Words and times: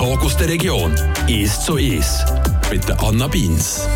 Talk 0.00 0.24
aus 0.24 0.34
der 0.38 0.48
Region. 0.48 0.94
«Ist 1.28 1.66
so 1.66 1.76
ist» 1.76 2.24
mit 2.70 2.88
der 2.88 2.98
Anna 3.02 3.28
Beins. 3.28 3.86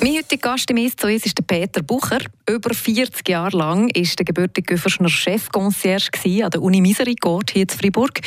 Mein 0.00 0.14
heutiger 0.14 0.52
Gast 0.52 0.70
im 0.70 0.78
«Ist 0.78 0.98
so 0.98 1.06
ist» 1.06 1.26
ist 1.26 1.36
der 1.36 1.42
Peter 1.42 1.82
Bucher. 1.82 2.20
Über 2.48 2.72
40 2.72 3.28
Jahre 3.28 3.58
lang 3.58 3.94
war 3.94 4.02
der 4.02 4.24
gebürtige 4.24 4.72
Güferschner 4.72 5.10
Chefconcierge 5.10 6.42
an 6.42 6.50
der 6.50 6.62
Uni 6.62 6.80
Misericorde 6.80 7.52
hier 7.52 7.62
in 7.64 7.68
Freiburg 7.68 8.20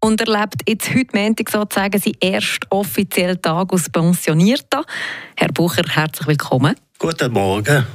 und 0.00 0.20
erlebt 0.20 0.56
jetzt 0.68 0.94
heute 0.94 1.16
Montag 1.16 1.48
sozusagen 1.48 1.98
seinen 1.98 2.20
ersten 2.20 2.66
offiziellen 2.68 3.40
Tag 3.40 3.72
als 3.72 3.88
Pensionierter. 3.88 4.84
Herr 5.36 5.52
Bucher, 5.54 5.84
herzlich 5.88 6.26
willkommen. 6.26 6.74
Guten 6.98 7.32
Morgen. 7.32 7.86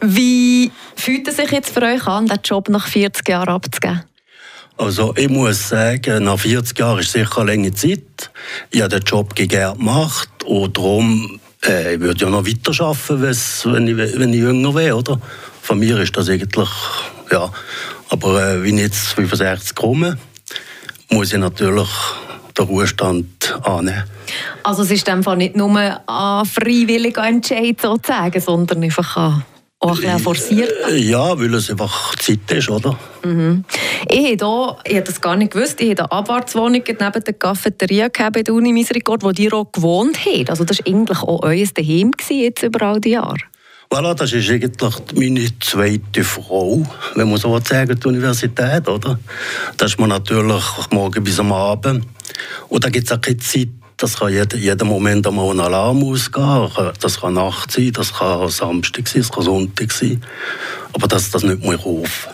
Wie 0.00 0.72
fühlt 0.96 1.28
es 1.28 1.36
sich 1.36 1.52
jetzt 1.52 1.72
für 1.72 1.82
euch 1.82 2.04
an, 2.04 2.26
den 2.26 2.40
Job 2.42 2.68
nach 2.68 2.88
40 2.88 3.28
Jahren 3.28 3.50
abzugeben? 3.50 4.11
Also 4.76 5.14
ich 5.16 5.28
muss 5.28 5.68
sagen, 5.68 6.24
nach 6.24 6.38
40 6.38 6.78
Jahren 6.78 7.00
ist 7.00 7.12
sicher 7.12 7.38
eine 7.38 7.52
lange 7.52 7.72
Zeit. 7.74 8.30
Ich 8.70 8.80
habe 8.80 8.88
den 8.88 9.04
Job 9.04 9.34
gerne 9.34 9.76
gemacht 9.76 10.28
und 10.44 10.76
darum 10.76 11.40
äh, 11.64 11.94
ich 11.94 12.00
würde 12.00 12.24
ja 12.24 12.30
noch 12.30 12.46
weiter 12.46 12.84
arbeiten, 12.84 13.22
wenn 13.72 13.86
ich, 13.86 13.96
wenn 13.96 14.32
ich 14.32 14.40
jünger 14.40 14.74
wäre, 14.74 14.96
oder? 14.96 15.20
Von 15.60 15.78
mir 15.78 15.98
ist 16.00 16.16
das 16.16 16.28
eigentlich, 16.28 16.68
ja. 17.30 17.50
Aber 18.08 18.42
äh, 18.42 18.62
wenn 18.62 18.76
ich 18.78 18.84
jetzt 18.84 19.12
65 19.14 19.74
komme, 19.74 20.18
muss 21.10 21.32
ich 21.32 21.38
natürlich 21.38 21.88
den 22.58 22.66
Ruhestand 22.66 23.58
annehmen. 23.62 24.04
Also 24.62 24.82
es 24.82 24.90
ist 24.90 25.08
einfach 25.08 25.36
nicht 25.36 25.56
nur 25.56 25.70
ein 25.76 26.44
freiwilliger 26.46 27.26
Entscheid 27.26 27.80
sozusagen, 27.80 28.40
sondern 28.40 28.82
einfach 28.82 29.16
ein 29.16 29.44
auch 29.82 29.96
ein 29.96 30.00
bisschen 30.00 30.18
forciert? 30.20 30.72
Ja, 30.92 31.38
weil 31.38 31.54
es 31.54 31.70
einfach 31.70 32.14
Zeit 32.16 32.50
ist, 32.50 32.70
oder? 32.70 32.96
Mhm. 33.24 33.64
Ich 34.08 34.40
habe 34.40 34.76
ich 34.84 34.94
habe 34.94 35.02
das 35.02 35.20
gar 35.20 35.36
nicht 35.36 35.52
gewusst, 35.52 35.80
ich 35.80 35.90
habe 35.90 36.02
eine 36.02 36.12
Abwartswohnung 36.12 36.82
neben 36.86 36.98
der 36.98 37.34
Cafeteria 37.34 38.08
bei 38.08 38.42
der 38.42 38.54
Uni 38.54 38.72
Misericord, 38.72 39.24
wo 39.24 39.32
die 39.32 39.52
auch 39.52 39.70
gewohnt 39.72 40.24
haben. 40.24 40.48
Also 40.48 40.64
das 40.64 40.78
war 40.78 40.86
eigentlich 40.86 41.18
auch 41.18 41.42
euer 41.42 41.66
Daheim 41.74 42.12
jetzt 42.30 42.62
über 42.62 42.86
all 42.86 43.00
die 43.00 43.10
Jahre. 43.10 43.38
Voilà, 43.90 44.14
das 44.14 44.32
ist 44.32 44.48
eigentlich 44.48 44.94
meine 45.14 45.46
zweite 45.60 46.24
Frau, 46.24 46.82
wenn 47.14 47.28
man 47.28 47.36
so 47.36 47.58
sagen, 47.58 47.98
die 48.00 48.08
Universität, 48.08 48.88
oder? 48.88 49.18
Da 49.76 49.84
ist 49.84 49.98
man 49.98 50.08
natürlich 50.08 50.64
morgen 50.90 51.22
bis 51.22 51.38
am 51.38 51.52
Abend. 51.52 52.06
Und 52.68 52.84
da 52.84 52.88
gibt 52.88 53.06
es 53.06 53.12
auch 53.12 53.20
keine 53.20 53.36
Zeit, 53.36 53.68
das 54.02 54.18
kann 54.18 54.32
jeden, 54.32 54.60
jeden 54.60 54.88
Moment 54.88 55.26
einmal 55.26 55.50
ein 55.50 55.60
Alarm 55.60 56.02
ausgehen. 56.02 56.68
Das 57.00 57.20
kann 57.20 57.34
Nacht 57.34 57.70
sein, 57.70 57.92
das 57.92 58.12
kann 58.12 58.48
Samstag 58.48 59.06
sein, 59.06 59.22
das 59.22 59.30
kann 59.30 59.44
Sonntag 59.44 59.92
sein. 59.92 60.22
Aber 60.92 61.06
das, 61.06 61.30
das 61.30 61.44
nicht 61.44 61.62
mehr 61.62 61.78
auf. 61.78 62.28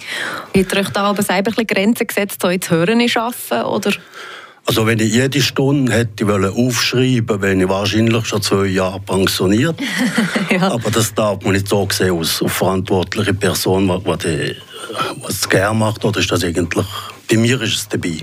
Hat 0.56 0.77
euch 0.77 0.88
da 0.88 1.02
aber 1.02 1.22
selber 1.22 1.52
ein 1.56 1.66
Grenzen 1.66 2.06
gesetzt, 2.06 2.41
so 2.41 2.48
ins 2.48 2.70
Hören 2.70 3.00
arbeiten, 3.00 3.64
oder? 3.66 3.92
Also 4.64 4.86
wenn 4.86 4.98
ich 4.98 5.12
jede 5.12 5.41
Stunde 5.41 5.92
hätte 5.92 6.27
aufschreiben 6.27 7.41
wäre 7.41 7.55
ich 7.55 7.69
wahrscheinlich 7.69 8.27
schon 8.27 8.42
zwei 8.42 8.66
Jahre 8.66 9.00
pensioniert. 9.00 9.78
ja. 10.50 10.70
Aber 10.70 10.91
das 10.91 11.14
darf 11.14 11.42
man 11.42 11.53
nicht 11.53 11.69
so 11.69 11.86
sehen 11.91 12.19
als 12.19 12.42
verantwortliche 12.47 13.34
Person, 13.34 13.88
was, 13.88 14.19
die, 14.19 14.56
was 15.22 15.48
gerne 15.48 15.78
macht, 15.78 16.05
oder 16.05 16.20
ist 16.20 16.30
das 16.30 16.44
eigentlich 16.44 16.86
bei 17.29 17.37
mir 17.37 17.61
ist 17.61 17.75
es 17.75 17.89
dabei. 17.89 18.23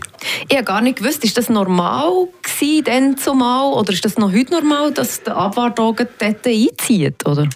Ich 0.50 0.56
habe 0.56 0.66
gar 0.66 0.82
nicht 0.82 0.98
gewusst, 0.98 1.24
ist 1.24 1.38
das 1.38 1.50
normal 1.50 2.28
gewesen, 2.42 2.84
denn 2.84 3.18
zumal, 3.18 3.74
oder 3.74 3.94
ist 3.94 4.04
das 4.04 4.18
noch 4.18 4.32
heute 4.32 4.52
normal, 4.52 4.92
dass 4.94 5.22
der 5.24 5.36
Abwartwagen 5.36 6.08
dort 6.18 6.46
einzieht, 6.46 7.26
oder? 7.26 7.48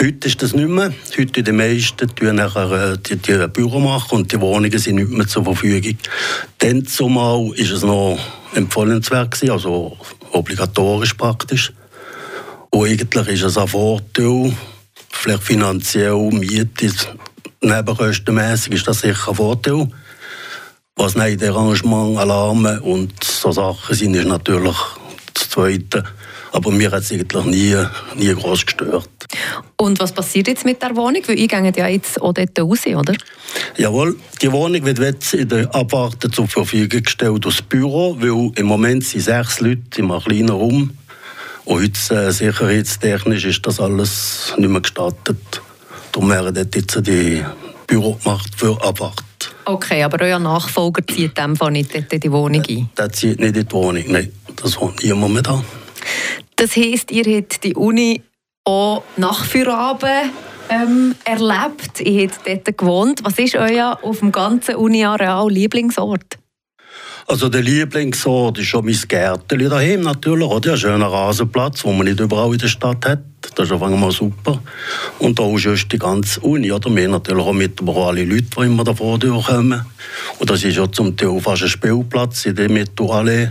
Heute 0.00 0.28
ist 0.28 0.42
das 0.42 0.54
nicht 0.54 0.68
mehr. 0.68 0.92
Heute 1.18 1.42
die 1.42 1.52
meisten 1.52 2.14
tun 2.14 2.36
nachher 2.36 2.92
äh, 2.92 2.98
die, 2.98 3.16
die 3.16 3.46
Büro 3.48 3.78
machen 3.78 4.18
und 4.18 4.32
die 4.32 4.40
Wohnungen 4.40 4.78
sind 4.78 4.96
nicht 4.96 5.10
mehr 5.10 5.28
zur 5.28 5.44
Verfügung. 5.44 5.98
Denn 6.62 6.86
zumal 6.86 7.50
ist 7.54 7.72
es 7.72 7.82
noch 7.82 8.18
empfohlenswert 8.54 9.32
gewesen, 9.32 9.50
also 9.50 9.96
obligatorisch 10.32 11.14
praktisch. 11.14 11.72
Und 12.70 12.88
eigentlich 12.88 13.28
ist 13.28 13.42
es 13.42 13.58
ein 13.58 13.68
Vorteil, 13.68 14.54
vielleicht 15.10 15.42
finanziell, 15.42 16.30
Miete, 16.30 16.90
nebenkostenmässig 17.60 18.74
ist 18.74 18.88
das 18.88 19.00
sicher 19.00 19.28
ein 19.28 19.34
Vorteil. 19.34 19.88
Was 20.98 21.14
nein, 21.14 21.38
Arrangement, 21.42 22.16
Alarme 22.16 22.80
und 22.80 23.22
so 23.22 23.52
Sachen 23.52 23.94
sind, 23.94 24.14
ist 24.14 24.26
natürlich 24.26 24.76
das 25.34 25.50
Zweite. 25.50 26.04
Aber 26.52 26.70
mir 26.70 26.90
hat 26.90 27.02
es 27.02 27.12
eigentlich 27.12 27.44
nie, 27.44 27.76
nie 28.14 28.32
groß 28.32 28.64
gestört. 28.64 29.10
Und 29.76 30.00
was 30.00 30.12
passiert 30.12 30.48
jetzt 30.48 30.64
mit 30.64 30.80
der 30.80 30.96
Wohnung? 30.96 31.22
Weil 31.26 31.38
ich 31.38 31.48
gehe 31.48 31.72
ja 31.76 31.86
jetzt 31.86 32.18
auch 32.22 32.32
dort 32.32 32.58
raus, 32.58 32.86
oder? 32.86 33.12
Jawohl, 33.76 34.16
die 34.40 34.50
Wohnung 34.50 34.86
wird 34.86 34.98
jetzt 34.98 35.34
in 35.34 35.50
der 35.50 35.74
Abwarte 35.74 36.30
zur 36.30 36.48
Verfügung 36.48 37.02
gestellt 37.02 37.44
aus 37.44 37.60
Büro, 37.60 38.16
weil 38.18 38.52
im 38.58 38.64
Moment 38.64 39.04
sind 39.04 39.20
sechs 39.20 39.60
Leute 39.60 39.98
in 40.00 40.10
einem 40.10 40.22
kleinen 40.22 40.48
Raum. 40.48 40.96
Und 41.66 41.82
heute 41.82 42.14
äh, 42.14 42.32
sicherheitstechnisch 42.32 43.44
ist 43.44 43.66
das 43.66 43.80
alles 43.80 44.54
nicht 44.56 44.70
mehr 44.70 44.80
gestattet. 44.80 45.60
Darum 46.12 46.30
werden 46.30 46.54
dort 46.54 46.74
jetzt 46.74 47.06
die 47.06 47.44
Büro 47.86 48.14
gemacht 48.14 48.50
für 48.56 48.82
Abwarte. 48.82 49.25
Okay, 49.68 50.04
aber 50.04 50.24
euer 50.24 50.38
Nachfolger 50.38 51.04
zieht 51.04 51.36
dem 51.36 51.56
nicht 51.70 51.92
in 51.92 52.20
die 52.20 52.30
Wohnung 52.30 52.62
ein? 52.68 52.88
Der 52.96 53.10
zieht 53.10 53.40
nicht 53.40 53.56
in 53.56 53.66
die 53.66 53.72
Wohnung, 53.72 54.04
nein. 54.06 54.32
Das 54.54 54.80
wohnt 54.80 55.02
niemand 55.02 55.34
mehr 55.34 55.42
da. 55.42 55.64
Das 56.54 56.76
heisst, 56.76 57.10
ihr 57.10 57.24
habt 57.36 57.64
die 57.64 57.74
Uni 57.74 58.22
auch 58.64 59.02
nach 59.16 59.44
Feierabend 59.44 60.30
ähm, 60.68 61.16
erlebt, 61.24 62.00
ihr 62.00 62.28
habt 62.28 62.46
dort 62.46 62.78
gewohnt. 62.78 63.20
Was 63.24 63.38
ist 63.40 63.56
euer 63.56 63.98
auf 64.02 64.20
dem 64.20 64.30
ganzen 64.30 64.76
Uni-Areal 64.76 65.50
Lieblingsort? 65.50 66.38
Also 67.28 67.48
der 67.48 67.60
Lieblingsort 67.60 68.58
ist 68.58 68.68
schon 68.68 68.84
mein 68.84 69.00
Gärtchen 69.08 69.68
daheim 69.68 70.02
natürlich. 70.02 70.46
Oder? 70.46 70.72
Ein 70.72 70.78
schöner 70.78 71.08
Rasenplatz, 71.08 71.82
den 71.82 71.96
man 71.96 72.06
nicht 72.06 72.20
überall 72.20 72.52
in 72.52 72.58
der 72.58 72.68
Stadt 72.68 73.04
hat. 73.04 73.18
Das 73.56 73.66
ist 73.66 73.72
auf 73.72 73.82
einmal 73.82 74.12
super. 74.12 74.62
Und 75.18 75.36
da 75.36 75.52
ist 75.52 75.90
die 75.90 75.98
ganze 75.98 76.38
Uni. 76.40 76.70
Oder? 76.70 76.94
Wir 76.94 77.04
haben 77.04 77.10
natürlich 77.10 77.44
auch 77.44 77.52
mit 77.52 77.80
alle 77.82 78.24
Leute, 78.24 78.44
die 78.44 78.62
immer 78.62 78.84
davor 78.84 79.18
durchkommen. 79.18 79.84
Und 80.38 80.50
das 80.50 80.62
ist 80.62 80.76
ja 80.76 80.90
zum 80.90 81.16
Teil 81.16 81.40
fast 81.40 81.64
ein 81.64 81.68
Spielplatz 81.68 82.46
in 82.46 82.54
der 82.54 82.70
Metroallee. 82.70 83.50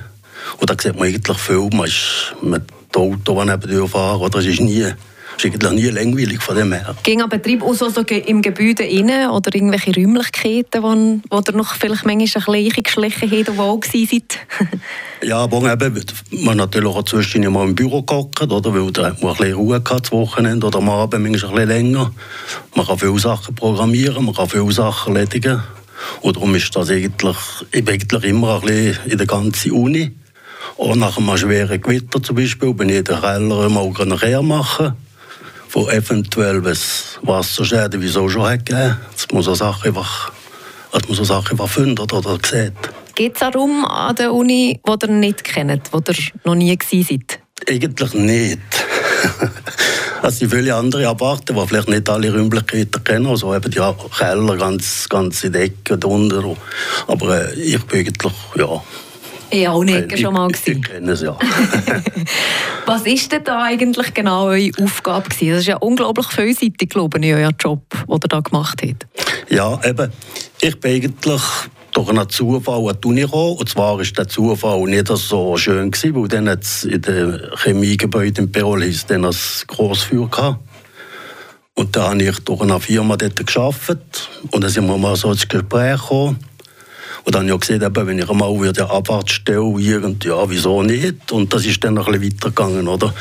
Und 0.58 0.70
da 0.70 0.76
sieht 0.82 0.96
man 0.96 1.10
eigentlich 1.10 1.38
viel. 1.38 1.70
Man 1.74 1.88
ist 1.88 2.34
mit 2.42 2.64
dem 2.96 3.02
Auto, 3.02 3.44
das 3.44 3.60
neben 3.68 3.90
fahren. 3.90 4.22
Oder? 4.22 4.30
Das 4.30 4.46
ist 4.46 4.62
nie 4.62 4.86
ist 5.38 5.46
eigentlich 5.46 5.72
nie 5.72 5.90
langweilig 5.90 6.42
von 6.42 6.56
dem 6.56 6.72
her. 6.74 6.96
Ging 7.04 7.22
ein 7.22 7.30
Betrieb 7.30 7.62
auch 7.62 7.74
so, 7.74 7.90
so 7.90 8.02
im 8.02 8.42
Gebäude 8.42 8.84
rein 8.84 9.30
oder 9.30 9.54
irgendwelche 9.54 9.94
Räumlichkeiten, 9.94 10.84
wo, 10.84 10.90
wo 11.30 11.42
ihr 11.46 11.54
noch 11.54 11.76
vielleicht 11.76 12.06
manchmal 12.06 12.58
ein 12.58 12.64
bisschen 12.64 12.84
geschlichen 12.84 13.32
habt 13.32 13.50
und 13.50 13.58
wo 13.58 13.80
seid? 13.84 14.40
ja, 15.24 15.38
aber 15.38 15.72
eben, 15.72 16.06
man 16.32 16.58
natürlich 16.58 16.90
auch 16.90 17.04
zwischendurch 17.04 17.54
mal 17.54 17.68
im 17.68 17.76
Büro 17.76 18.02
gehockt, 18.02 18.42
oder? 18.42 18.74
Weil 18.74 18.92
da 18.92 19.02
man 19.22 19.32
ein 19.32 19.38
bisschen 19.38 19.54
Ruhe 19.54 19.82
gehabt, 19.82 20.06
das 20.06 20.12
Wochenende 20.12 20.68
oder 20.68 20.80
am 20.80 20.90
Abend 20.90 21.24
manchmal 21.24 21.52
ein 21.52 21.68
bisschen 21.68 21.68
länger. 21.68 22.12
Man 22.76 22.86
kann 22.86 23.00
viele 23.00 23.20
Sachen 23.20 23.56
programmieren, 23.56 24.26
man 24.26 24.36
kann 24.36 24.50
viele 24.50 24.72
Sachen 24.72 25.16
erledigen. 25.16 25.62
Und 26.22 26.36
darum 26.36 26.54
ist 26.56 26.76
das 26.76 26.90
eigentlich, 26.90 27.38
ich 27.72 27.88
eigentlich 27.88 28.24
immer 28.24 28.56
ein 28.56 28.62
bisschen 28.62 29.12
in 29.12 29.18
der 29.18 29.28
ganzen 29.28 29.72
Uni. 29.72 30.12
Auch 30.78 30.96
nach 30.96 31.18
einem 31.18 31.38
schweren 31.38 31.82
Gewitter 31.82 32.22
zum 32.22 32.36
Beispiel 32.36 32.74
bin 32.74 32.90
ich 32.90 32.98
in 32.98 33.04
den 33.06 33.22
Keller 33.22 33.70
mal 33.70 33.92
nachher 34.06 34.42
machen 34.42 34.94
wo 35.76 35.90
eventuell 35.90 36.64
was 36.64 37.20
Wasserschäden, 37.22 38.02
wie 38.02 38.08
es 38.08 38.16
auch 38.16 38.30
schon 38.30 38.48
hat 38.48 38.66
gegeben, 38.66 38.98
dass 39.14 39.28
man 39.32 39.44
so 39.44 39.54
Sachen 39.54 39.90
einfach, 39.90 40.32
dass 40.92 41.08
man 41.08 41.18
so 41.18 41.24
Sachen 41.26 41.52
einfach 41.52 41.70
findet 41.70 42.12
oder 42.14 42.38
sieht. 42.42 42.74
Gibt 43.14 43.36
es 43.36 43.44
auch 43.44 43.54
Raum 43.54 43.86
an 43.86 44.16
der 44.16 44.34
Uni, 44.34 44.80
die 44.86 45.06
ihr 45.06 45.12
nicht 45.12 45.44
kennt, 45.44 45.92
wo 45.92 45.98
ihr 45.98 46.16
noch 46.46 46.56
nie 46.56 46.76
gewesen 46.78 47.08
seid? 47.10 47.40
Eigentlich 47.70 48.14
nicht. 48.14 48.60
Es 50.24 50.40
sind 50.40 50.52
viele 50.52 50.74
andere 50.74 51.08
Aparte, 51.08 51.54
die 51.54 51.68
vielleicht 51.68 51.88
nicht 51.88 52.10
alle 52.10 52.34
Räumlichkeiten 52.34 53.04
kennen. 53.04 53.28
Also 53.28 53.54
eben 53.54 53.70
die 53.70 53.80
Keller, 54.18 54.58
ganz, 54.58 55.08
ganze 55.08 55.52
Decke 55.52 55.98
drunter. 55.98 56.56
Aber 57.08 57.50
äh, 57.50 57.54
ich 57.54 57.84
bin 57.86 58.00
eigentlich, 58.00 58.34
ja, 58.56 58.82
ja, 59.52 59.72
auch 59.72 59.84
nicht 59.84 60.20
schon 60.20 60.34
mal 60.34 60.48
gewesen. 60.48 60.82
Ich, 60.82 60.82
kenne 60.82 61.12
es 61.12 61.22
ja. 61.22 61.38
Was 62.86 63.06
ist 63.06 63.32
denn 63.32 63.44
da 63.44 63.64
eigentlich 63.64 64.14
genau 64.14 64.48
eure 64.48 64.72
Aufgabe 64.82 65.30
gewesen? 65.30 65.52
Das 65.52 65.60
ist 65.62 65.68
ja 65.68 65.78
unglaublich 65.78 66.28
vielseitig, 66.28 66.90
glaube 66.90 67.20
ich, 67.20 67.34
euer 67.34 67.52
Job, 67.60 67.82
den 67.90 68.14
ihr 68.14 68.20
da 68.20 68.40
gemacht 68.40 68.82
habt. 68.84 69.08
Ja, 69.50 69.80
eben. 69.84 70.12
Ich 70.62 70.80
bin 70.80 70.96
eigentlich 70.96 71.42
durch 71.96 72.10
einen 72.10 72.30
Zufall 72.30 72.90
an 72.90 72.98
die 73.02 73.08
Uni 73.08 73.22
gekommen. 73.22 73.58
Und 73.58 73.70
zwar 73.70 73.98
war 73.98 74.04
der 74.04 74.28
Zufall 74.28 74.82
nicht 74.82 75.08
so 75.08 75.58
schön, 75.58 75.92
gewesen, 75.92 76.16
weil 76.16 76.28
dann 76.28 76.50
hat's 76.50 76.84
in 76.84 77.02
dem 77.02 77.40
Chemiegebäude 77.64 78.42
in 78.42 78.52
Perol 78.52 78.84
hieß 78.84 79.06
dann 79.08 79.26
ein 79.26 79.36
Grossfeuer 79.68 80.30
gehabt. 80.30 80.60
Und 81.74 81.96
da 81.96 82.10
habe 82.10 82.24
ich 82.24 82.40
durch 82.40 82.62
eine 82.62 82.80
Firma 82.80 83.18
dort 83.18 83.46
gearbeitet. 83.46 84.30
Und 84.52 84.64
dann 84.64 84.72
sind 84.72 84.88
wir 84.88 84.98
mal 84.98 85.16
so 85.16 85.32
ins 85.32 85.48
Gespräch 85.48 86.02
gekommen. 86.02 86.40
Und 87.26 87.34
dann 87.34 87.50
habe 87.50 87.56
ich 87.56 87.60
gesehen, 87.60 87.82
eben, 87.82 88.08
wenn 88.08 88.20
ich 88.20 88.30
einmal 88.30 88.54
wieder 88.62 88.90
Abwärts 88.92 89.34
stelle, 89.34 89.80
irgend, 89.80 90.24
ja, 90.24 90.48
wieso 90.48 90.84
nicht? 90.84 91.32
Und 91.32 91.52
das 91.54 91.66
ist 91.66 91.84
dann 91.84 91.96
noch 91.96 92.08
ein 92.08 92.20
bisschen 92.20 92.34
weitergegangen, 92.34 92.88
oder? 92.88 93.14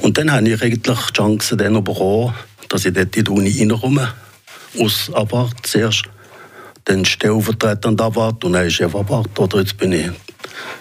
Und 0.00 0.16
dann 0.16 0.32
habe 0.32 0.48
ich 0.48 0.62
eigentlich 0.62 0.80
die 0.82 1.12
Chance 1.12 1.56
dann 1.56 1.84
bekommen, 1.84 2.34
dass 2.68 2.86
ich 2.86 2.94
dort 2.94 3.14
in 3.16 3.24
die 3.24 3.30
Uni 3.30 3.58
reinkomme. 3.58 4.08
Aus 4.80 5.10
Abwart 5.12 5.56
zuerst. 5.62 6.04
Dann 6.84 7.04
stellvertretend 7.04 8.00
Abwart 8.00 8.42
und 8.44 8.54
dann 8.54 8.66
ist 8.66 8.74
Chef 8.74 8.96
Abwart, 8.96 9.38
oder? 9.38 9.58
Jetzt 9.58 9.76
bin 9.76 9.92
ich 9.92 10.10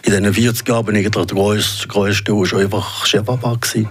in 0.04 0.14
diesen 0.14 0.34
40 0.34 0.68
Jahren 0.68 0.86
bin 0.86 0.96
ich 0.96 1.10
der 1.10 1.26
grösste, 1.26 1.88
grösste 1.88 2.46
schon 2.46 2.62
einfach 2.62 3.06
Chefabad 3.06 3.62
gewesen. 3.62 3.90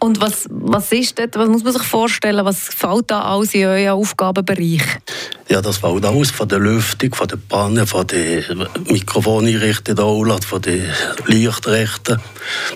Und 0.00 0.20
was, 0.20 0.46
was 0.50 0.92
ist 0.92 1.18
das? 1.18 1.28
Was 1.34 1.48
muss 1.48 1.64
man 1.64 1.72
sich 1.72 1.82
vorstellen? 1.82 2.44
Was 2.44 2.58
fällt 2.58 3.10
da 3.10 3.22
alles 3.22 3.54
in 3.54 3.66
euren 3.66 3.88
Aufgabenbereich? 3.90 4.82
Ja, 5.48 5.60
das 5.60 5.78
fällt 5.78 6.04
alles 6.04 6.30
von 6.30 6.48
der 6.48 6.58
Lüftung, 6.58 7.14
von 7.14 7.26
der 7.26 7.36
Panne, 7.36 7.86
von 7.86 8.06
den 8.06 8.44
Mikrofoneinrichtungen, 8.88 10.42
von 10.42 10.62
den 10.62 10.84
Lichtrechten. 11.26 12.20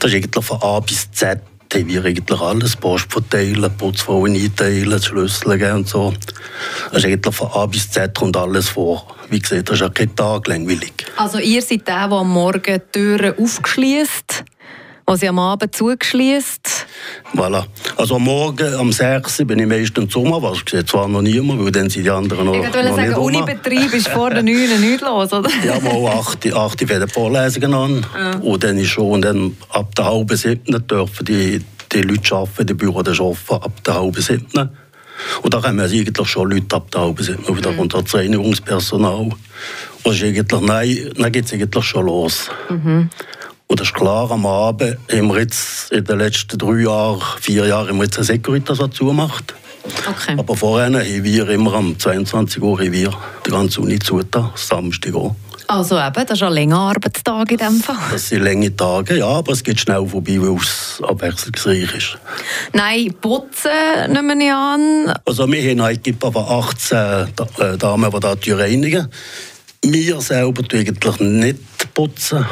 Das 0.01 0.11
ist 0.11 0.17
eigentlich 0.17 0.45
von 0.45 0.63
A 0.63 0.81
bis 0.81 1.11
Z 1.13 1.41
haben 1.75 1.89
wir 1.89 2.05
eigentlich 2.05 2.41
alles. 2.41 2.77
Post 2.77 3.13
verteilen, 3.13 3.71
Putzfrauen 3.77 4.35
einteilen, 4.35 5.03
Schlüssel 5.03 5.59
geben 5.59 5.77
und 5.79 5.89
so. 5.89 6.13
Das 6.91 6.99
ist 6.99 7.05
eigentlich 7.05 7.35
von 7.35 7.49
A 7.49 7.67
bis 7.67 7.91
Z 7.91 8.15
kommt 8.15 8.37
alles 8.37 8.69
vor. 8.69 9.07
Wie 9.31 9.39
gesagt, 9.39 9.71
das 9.71 9.77
ist 9.77 9.83
auch 9.83 9.95
kein 9.95 10.15
Tag 10.15 10.47
langweilig. 10.49 10.93
Also 11.17 11.39
ihr 11.39 11.63
seid 11.63 11.89
der, 11.89 12.09
der 12.09 12.19
am 12.19 12.31
Morgen 12.31 12.63
die 12.63 12.93
Türen 12.93 13.35
aufschließt 13.39 14.45
was 15.13 15.21
sie 15.21 15.29
am 15.29 15.39
Abend 15.39 15.75
zugeschließt. 15.77 16.87
Voilà. 17.35 17.65
Also 17.99 18.17
am 18.17 18.23
Morgen, 18.23 18.75
am 18.75 18.91
6. 18.91 19.45
bin 19.45 19.59
ich 19.59 19.67
meistens 19.67 20.11
Sommer, 20.11 20.43
was 20.43 20.59
ich 20.59 20.71
sehe 20.71 20.85
zwar 20.87 21.07
noch 21.07 21.21
niemand, 21.21 21.63
weil 21.63 21.71
dann 21.71 21.91
sind 21.91 22.05
die 22.05 22.11
anderen 22.11 22.47
noch, 22.47 22.55
ich 22.55 22.63
noch 22.63 22.97
sagen, 22.97 23.09
nicht 23.09 23.19
Unibetrieb 23.19 23.93
ist 23.93 24.09
vor 24.09 24.31
der 24.31 24.43
9 24.43 24.81
nichts 24.81 25.03
los, 25.03 25.33
oder? 25.35 25.51
ja, 25.67 25.79
mal 25.81 26.19
8, 26.19 26.55
8 26.55 26.79
fängt 26.79 27.03
die 27.03 27.13
Vorlesungen 27.13 27.75
an 27.75 28.07
ja. 28.17 28.37
und 28.39 28.65
dann 28.65 28.79
ist 28.79 28.89
schon, 28.89 29.21
dann 29.21 29.55
ab 29.69 29.95
der 29.95 30.07
halben 30.07 30.37
7 30.37 30.87
dürfen 30.87 31.25
die, 31.27 31.63
die 31.93 32.01
Leute 32.01 32.35
arbeiten, 32.35 32.67
die 32.67 32.75
Büro 32.75 33.01
arbeiten 33.01 33.37
ab 33.51 33.85
der 33.85 33.95
halben 33.95 34.23
7. 34.23 34.47
Und 35.43 35.55
da 35.55 35.61
kommen 35.61 35.79
also 35.79 35.95
eigentlich 35.95 36.29
schon 36.29 36.51
Leute 36.51 36.75
ab 36.75 36.91
der 36.91 37.03
halben 37.03 37.23
7 37.23 37.57
wieder 37.57 37.73
mhm. 37.73 37.77
kommt 37.77 37.95
das 37.95 38.15
Reinigungspersonal. 38.15 39.29
Und 40.05 40.23
eigentlich, 40.23 40.61
nein, 40.63 41.13
dann 41.17 41.33
geht 41.33 41.45
es 41.45 41.53
eigentlich 41.53 41.85
schon 41.85 42.07
los. 42.07 42.49
Mhm. 42.71 43.11
Und 43.73 43.81
das 43.81 43.89
ist 43.89 43.95
klar, 43.95 44.31
am 44.31 44.45
Abend 44.45 44.99
haben 45.11 45.29
wir 45.29 45.41
jetzt 45.41 45.91
in 45.93 46.05
den 46.05 46.19
letzten 46.19 46.59
drei 46.59 46.83
Jahren, 46.83 47.23
vier 47.41 47.65
Jahren, 47.65 47.89
haben 47.89 47.97
wir 47.97 48.05
jetzt 48.05 48.19
eine 48.19 48.27
Securitas 48.27 48.79
zugemacht. 48.91 49.55
Okay. 50.07 50.35
Aber 50.37 50.55
vorher 50.55 50.89
haben 50.89 51.25
wir 51.25 51.49
immer 51.49 51.73
am 51.73 51.99
22 51.99 52.63
Uhr 52.63 52.79
wir 52.81 53.11
die 53.47 53.51
ganze 53.51 53.81
Uni 53.81 53.99
zugetan, 53.99 54.51
Samstag 54.57 55.15
auch. 55.15 55.35
Also 55.69 55.99
eben, 55.99 56.13
das 56.13 56.33
ist 56.33 56.43
ein 56.43 56.53
länger 56.53 56.81
Arbeitstag 56.81 57.51
in 57.51 57.57
dem 57.57 57.81
Fall. 57.81 57.97
Das 58.11 58.29
sind 58.29 58.45
lange 58.45 58.77
Tage, 58.77 59.17
ja, 59.17 59.29
aber 59.29 59.53
es 59.53 59.65
geht 59.65 59.81
schnell 59.81 60.07
vorbei, 60.07 60.37
weil 60.39 60.57
es 60.57 61.01
abwechslungsreich 61.03 61.95
ist. 61.95 62.19
Nein, 62.75 63.15
putzen 63.23 63.71
nehmen 64.13 64.39
wir 64.39 64.55
an. 64.55 65.15
Also 65.25 65.51
wir 65.51 65.63
haben 65.63 65.81
eine 65.81 65.95
Equipe 65.95 66.31
von 66.31 66.45
18 66.45 66.99
äh, 66.99 67.79
Damen, 67.79 68.11
die 68.11 68.37
Tür 68.37 68.59
reinigen. 68.59 69.09
Wir 69.83 70.21
selber 70.21 70.63
tun 70.63 70.81
eigentlich 70.81 71.21
nicht 71.21 71.95
putzen 71.95 72.45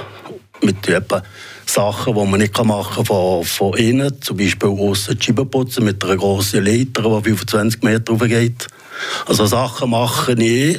mit 0.62 0.88
etwa 0.88 1.22
Sachen, 1.66 2.14
die 2.14 2.24
man 2.24 2.40
nicht 2.40 2.64
machen 2.64 2.94
kann 2.96 3.06
von, 3.06 3.44
von 3.44 3.74
innen, 3.74 4.20
zum 4.20 4.36
Beispiel 4.36 4.68
aussen 4.68 5.18
die 5.18 5.24
Scheiben 5.24 5.48
putzen 5.48 5.84
mit 5.84 6.04
einer 6.04 6.16
grossen 6.16 6.64
Leiter, 6.64 7.02
die 7.02 7.30
25 7.30 7.82
Meter 7.82 8.16
geht. 8.26 8.66
Also 9.26 9.46
Sachen 9.46 9.90
machen 9.90 10.40
ich 10.40 10.78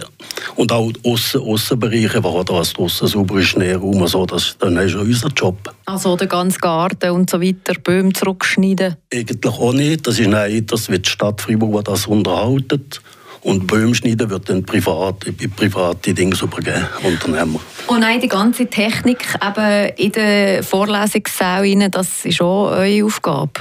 und 0.55 0.71
auch 0.71 0.91
Aussen, 1.03 1.41
Aussenbereiche, 1.41 2.23
wo 2.23 2.43
das 2.43 2.73
draussen 2.73 3.07
sauber 3.07 3.39
ist, 3.39 3.57
Nährraum, 3.57 4.05
so, 4.07 4.25
das 4.25 4.55
dann 4.59 4.77
ist 4.77 4.95
unser 4.95 5.29
Job. 5.29 5.73
Also 5.85 6.15
der 6.15 6.27
ganze 6.27 6.59
Garten 6.59 7.11
und 7.11 7.29
so 7.29 7.41
weiter, 7.41 7.73
Bäume 7.81 8.13
zurückschneiden? 8.13 8.97
Eigentlich 9.13 9.53
auch 9.53 9.73
nicht, 9.73 10.05
das 10.05 10.19
ist 10.19 10.29
nein, 10.29 10.65
das 10.67 10.89
wird 10.89 11.05
die 11.05 11.09
Stadt 11.09 11.41
Freiburg, 11.41 11.77
die 11.77 11.91
das 11.91 12.05
unterhaltet. 12.05 13.01
Und 13.43 13.65
Bäume 13.65 13.95
schneiden 13.95 14.29
wird 14.29 14.49
dann 14.49 14.63
privat, 14.63 15.25
private 15.55 16.13
Dinge 16.13 16.35
übergeben, 16.39 16.85
Unternehmer. 17.03 17.59
Und 17.87 18.01
nein, 18.01 18.21
die 18.21 18.27
ganze 18.27 18.67
Technik 18.67 19.19
eben 19.41 19.89
in 19.95 20.11
der 20.11 20.63
Vorlesungssaal, 20.63 21.89
das 21.89 22.25
ist 22.25 22.41
auch 22.41 22.71
eure 22.71 23.03
Aufgabe? 23.03 23.51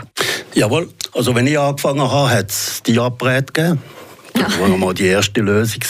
Jawohl. 0.54 0.88
Also 1.14 1.34
wenn 1.34 1.46
ich 1.46 1.58
angefangen 1.58 2.08
habe, 2.08 2.30
hat 2.30 2.50
es 2.50 2.82
die 2.84 2.92
Geräte 2.92 3.52
gegeben. 3.52 3.82
Das 4.34 4.60
war 4.60 4.68
mal 4.68 4.94
die 4.94 5.06
erste 5.06 5.40
Lösung. 5.40 5.80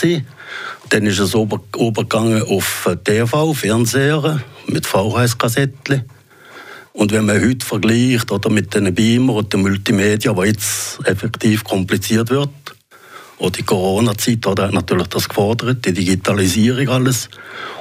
Dann 0.88 1.06
ist 1.06 1.18
es 1.18 1.34
übergegangen 1.34 2.42
auf 2.42 2.88
TV, 3.04 3.54
Fernseher 3.54 4.40
mit 4.66 4.86
VHS-Kassettchen. 4.86 6.04
Und 6.92 7.12
wenn 7.12 7.26
man 7.26 7.40
heute 7.40 7.64
vergleicht 7.64 8.32
oder 8.32 8.50
mit 8.50 8.74
den 8.74 8.92
Beamer 8.94 9.34
und 9.34 9.52
den 9.52 9.62
Multimedia, 9.62 10.36
was 10.36 10.46
jetzt 10.46 10.98
effektiv 11.06 11.62
kompliziert 11.64 12.30
wird, 12.30 12.50
und 13.40 13.56
die 13.56 13.62
Corona-Zeit 13.62 14.46
hat 14.46 14.72
natürlich 14.72 15.08
das 15.08 15.28
gefordert, 15.28 15.84
die 15.84 15.92
Digitalisierung 15.92 16.88
alles. 16.88 17.28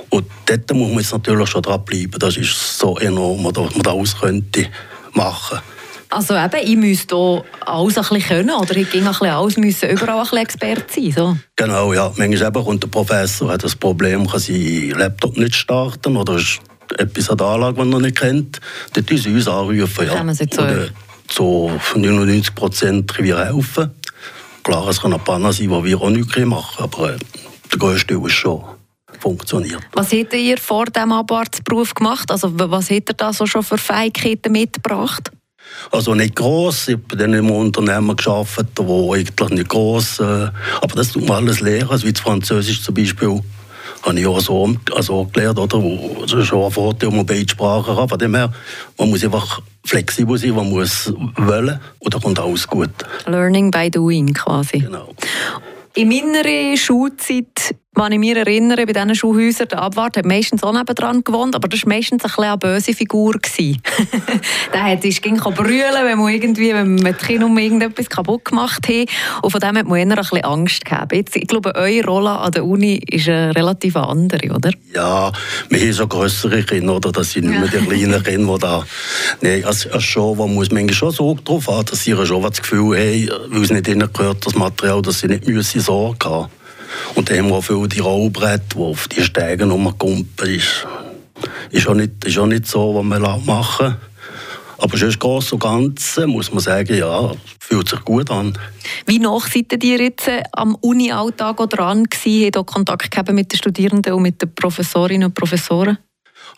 Und 0.10 0.26
dort 0.46 0.74
muss 0.74 0.90
man 0.90 1.00
jetzt 1.00 1.12
natürlich 1.12 1.50
schon 1.50 1.62
dranbleiben. 1.62 2.18
Das 2.18 2.38
ist 2.38 2.80
so 2.80 2.98
enorm, 2.98 3.44
was 3.44 3.76
man 3.76 3.84
daraus 3.84 4.20
könnte 4.20 4.68
machen 5.14 5.60
also 6.12 6.36
eben, 6.36 6.60
ich 6.64 6.76
müsste 6.76 7.16
hier 7.16 7.44
alles 7.68 7.98
ein 7.98 8.04
bisschen 8.04 8.22
können, 8.22 8.50
oder 8.50 8.76
ich 8.76 8.90
ging 8.90 9.04
ein 9.04 9.10
bisschen 9.10 9.28
alles, 9.28 9.58
müssen 9.58 9.90
überall 9.90 10.18
ein 10.18 10.24
bisschen 10.24 10.38
Experte 10.40 10.86
sein, 10.90 11.12
so. 11.16 11.38
Genau, 11.56 11.94
ja. 11.94 12.12
Manchmal 12.18 12.48
eben 12.48 12.66
kommt 12.66 12.82
der 12.82 12.88
Professor, 12.88 13.52
hat 13.52 13.64
das 13.64 13.76
Problem, 13.76 14.28
kann 14.28 14.40
seinen 14.40 14.90
Laptop 14.92 15.38
nicht 15.38 15.54
starten, 15.54 16.18
oder 16.18 16.38
ist 16.38 16.62
etwas 16.98 17.30
an 17.30 17.38
der 17.38 17.46
Anlage, 17.46 17.86
die 17.86 17.94
er 17.94 18.00
nicht 18.00 18.18
kennt. 18.18 18.60
Dort 18.94 19.12
müssen 19.12 19.36
uns 19.36 19.48
anrufen, 19.48 20.08
ja. 20.08 20.16
Kann 20.16 20.34
so 20.34 20.44
oder 20.62 20.88
zu 21.28 21.72
99 21.96 22.56
Prozent 22.56 23.14
wir 23.20 23.38
helfen. 23.38 23.92
Klar, 24.64 24.88
es 24.88 25.02
kann 25.02 25.14
ein 25.14 25.24
Panne 25.24 25.52
sein, 25.54 25.70
wo 25.70 25.84
wir 25.84 26.02
auch 26.02 26.10
nichts 26.10 26.38
machen 26.38 26.84
aber 26.84 27.14
äh, 27.14 27.18
der 27.72 27.80
größte 27.80 28.16
ist 28.16 28.34
schon 28.34 28.64
funktioniert. 29.20 29.82
Was 29.94 30.12
hättet 30.12 30.40
ihr 30.40 30.58
vor 30.58 30.86
dem 30.86 31.12
Abarztberuf 31.12 31.94
gemacht? 31.94 32.32
Also 32.32 32.52
was 32.54 32.90
hättet 32.90 33.10
ihr 33.10 33.26
da 33.26 33.34
so 33.34 33.46
schon 33.46 33.64
für 33.64 33.78
Fähigkeiten 33.78 34.52
mitgebracht? 34.52 35.32
Also 35.92 36.16
nicht 36.16 36.36
gross. 36.36 36.88
Ich 36.88 36.96
habe 36.96 37.18
dann 37.18 37.34
im 37.34 37.52
Unternehmen 37.52 38.16
gearbeitet, 38.16 38.70
wo 38.78 39.14
eigentlich 39.14 39.50
nicht 39.50 39.70
gross, 39.70 40.20
äh, 40.20 40.24
aber 40.82 40.96
das 40.96 41.12
tut 41.12 41.28
man 41.28 41.44
alles 41.44 41.60
lernen, 41.62 41.90
also 41.90 42.08
wie 42.08 42.14
das 42.14 42.22
Französisch 42.22 42.82
zum 42.82 42.96
Beispiel 42.96 43.42
habe 44.04 44.20
ich 44.20 44.28
auch 44.28 44.40
so 44.40 44.76
also 44.96 45.26
gelernt, 45.26 45.60
oder? 45.60 45.82
Das 46.22 46.34
ist 46.34 46.48
schon 46.48 46.64
ein 46.64 46.72
Vorteil, 46.72 47.10
wenn 47.10 47.18
man 47.18 47.26
beide 47.26 47.50
Sprachen 47.50 47.96
hat. 47.96 48.10
Von 48.10 48.20
dem 48.20 48.36
her, 48.36 48.52
man 48.98 49.10
muss 49.10 49.24
einfach 49.24 49.62
flexibel 49.86 50.38
sein, 50.38 50.56
man 50.56 50.70
muss 50.70 51.14
wollen 51.36 51.80
und 52.00 52.14
dann 52.14 52.22
kommt 52.22 52.40
alles 52.40 52.68
gut. 52.68 52.90
Learning 53.26 53.72
by 53.72 53.90
doing 53.90 54.34
quasi. 54.34 54.80
Genau. 54.80 55.14
In 55.96 56.10
meiner 56.10 56.78
Schulzeit 56.78 57.76
wenn 58.00 58.14
ich 58.14 58.20
mich 58.20 58.36
erinnere, 58.36 58.86
bei 58.86 58.94
diesen 58.94 59.14
Schulhäusern, 59.16 59.68
der 59.68 59.82
Abwart 59.82 60.16
hat 60.16 60.26
meistens 60.26 60.64
auch 60.64 60.72
nebenan 60.72 61.24
gewohnt, 61.24 61.56
aber 61.56 61.68
das 61.68 61.86
war 61.86 61.94
meistens 61.94 62.24
ein 62.24 62.44
eine 62.44 62.58
böse 62.58 62.94
Figur. 62.94 63.38
der 64.74 64.84
hat, 64.84 65.04
ist, 65.04 65.22
ging 65.22 65.38
brüllen, 65.38 66.06
wenn 66.06 66.18
man 66.18 66.34
irgendwie, 66.34 66.74
wenn 66.74 66.96
man 66.96 67.04
mit 67.04 67.20
Kindern 67.20 67.58
irgendetwas 67.58 68.10
kaputt 68.10 68.46
gemacht 68.46 68.88
hat. 68.88 69.10
Und 69.42 69.52
von 69.52 69.60
dem 69.60 69.78
hat 69.78 69.88
man 69.88 69.98
eher 69.98 70.06
ein 70.06 70.16
bisschen 70.16 70.44
Angst 70.44 70.86
gehabt. 70.86 71.14
Jetzt, 71.14 71.36
ich 71.36 71.48
glaube, 71.48 71.76
eure 71.76 72.06
Rolle 72.06 72.32
an 72.32 72.52
der 72.52 72.66
Uni 72.66 73.02
ist 73.10 73.28
eine 73.28 73.56
relativ 73.56 73.96
andere, 73.96 74.56
oder? 74.56 74.72
Ja, 74.94 75.32
wir 75.70 75.80
haben 75.80 75.94
so 75.94 76.08
größere 76.08 76.64
Kinder, 76.64 76.96
oder? 76.96 77.12
Das 77.12 77.32
sind 77.32 77.50
nicht 77.50 77.60
mehr 77.60 77.70
die 77.70 77.86
kleinen 77.88 78.24
Kinder, 78.24 78.54
die 78.54 78.60
da... 78.60 78.86
Nein, 79.42 79.66
also 79.66 80.00
schon, 80.00 80.38
man 80.38 80.54
muss 80.54 80.72
manchmal 80.72 80.94
schon 80.94 81.12
Sorge 81.12 81.42
darauf 81.44 81.68
haben, 81.68 81.86
dass 81.86 82.04
sie 82.04 82.16
schon 82.26 82.42
das 82.42 82.62
Gefühl 82.62 82.98
haben, 82.98 83.30
weil 83.50 83.64
es 83.64 83.72
nicht 83.72 83.88
ihnen 83.88 84.12
gehört, 84.12 84.46
das 84.46 84.56
Material, 84.56 85.02
dass 85.02 85.20
sie 85.20 85.28
nicht 85.28 85.48
müssen 85.48 85.82
Sorge 85.82 86.30
haben 86.30 86.59
und 87.16 87.30
wir 87.30 87.44
auch 87.56 87.64
viele 87.64 87.88
die 87.88 88.00
Rollbretter, 88.00 88.76
die 88.76 88.80
auf 88.80 89.08
die 89.08 89.22
Stege 89.22 89.66
rumkumpen. 89.66 90.50
Ist, 90.50 90.88
ist, 91.72 91.88
auch 91.88 91.94
nicht, 91.94 92.26
ist 92.26 92.38
auch 92.38 92.46
nicht 92.46 92.68
so, 92.68 92.96
was 92.96 93.04
wir 93.04 93.38
machen 93.46 93.98
aber 94.82 94.98
sonst 94.98 95.20
groß 95.20 95.54
und 95.54 95.60
ganz 95.60 96.20
muss 96.26 96.52
man 96.52 96.62
sagen, 96.62 96.98
ja, 96.98 97.32
fühlt 97.60 97.90
sich 97.90 98.04
gut 98.04 98.32
an. 98.32 98.58
Wie 99.06 99.20
nach 99.20 99.48
seid 99.48 99.84
ihr 99.84 100.02
jetzt 100.02 100.28
äh, 100.28 100.44
am 100.54 100.76
Uni-Alltag 100.76 101.58
dran 101.70 102.06
gewesen, 102.06 102.46
habt 102.46 102.56
ihr 102.56 102.64
Kontakt 102.64 103.32
mit 103.32 103.52
den 103.52 103.58
Studierenden 103.58 104.14
und 104.14 104.22
mit 104.22 104.42
den 104.42 104.54
Professorinnen 104.54 105.28
und 105.28 105.34
Professoren? 105.34 105.98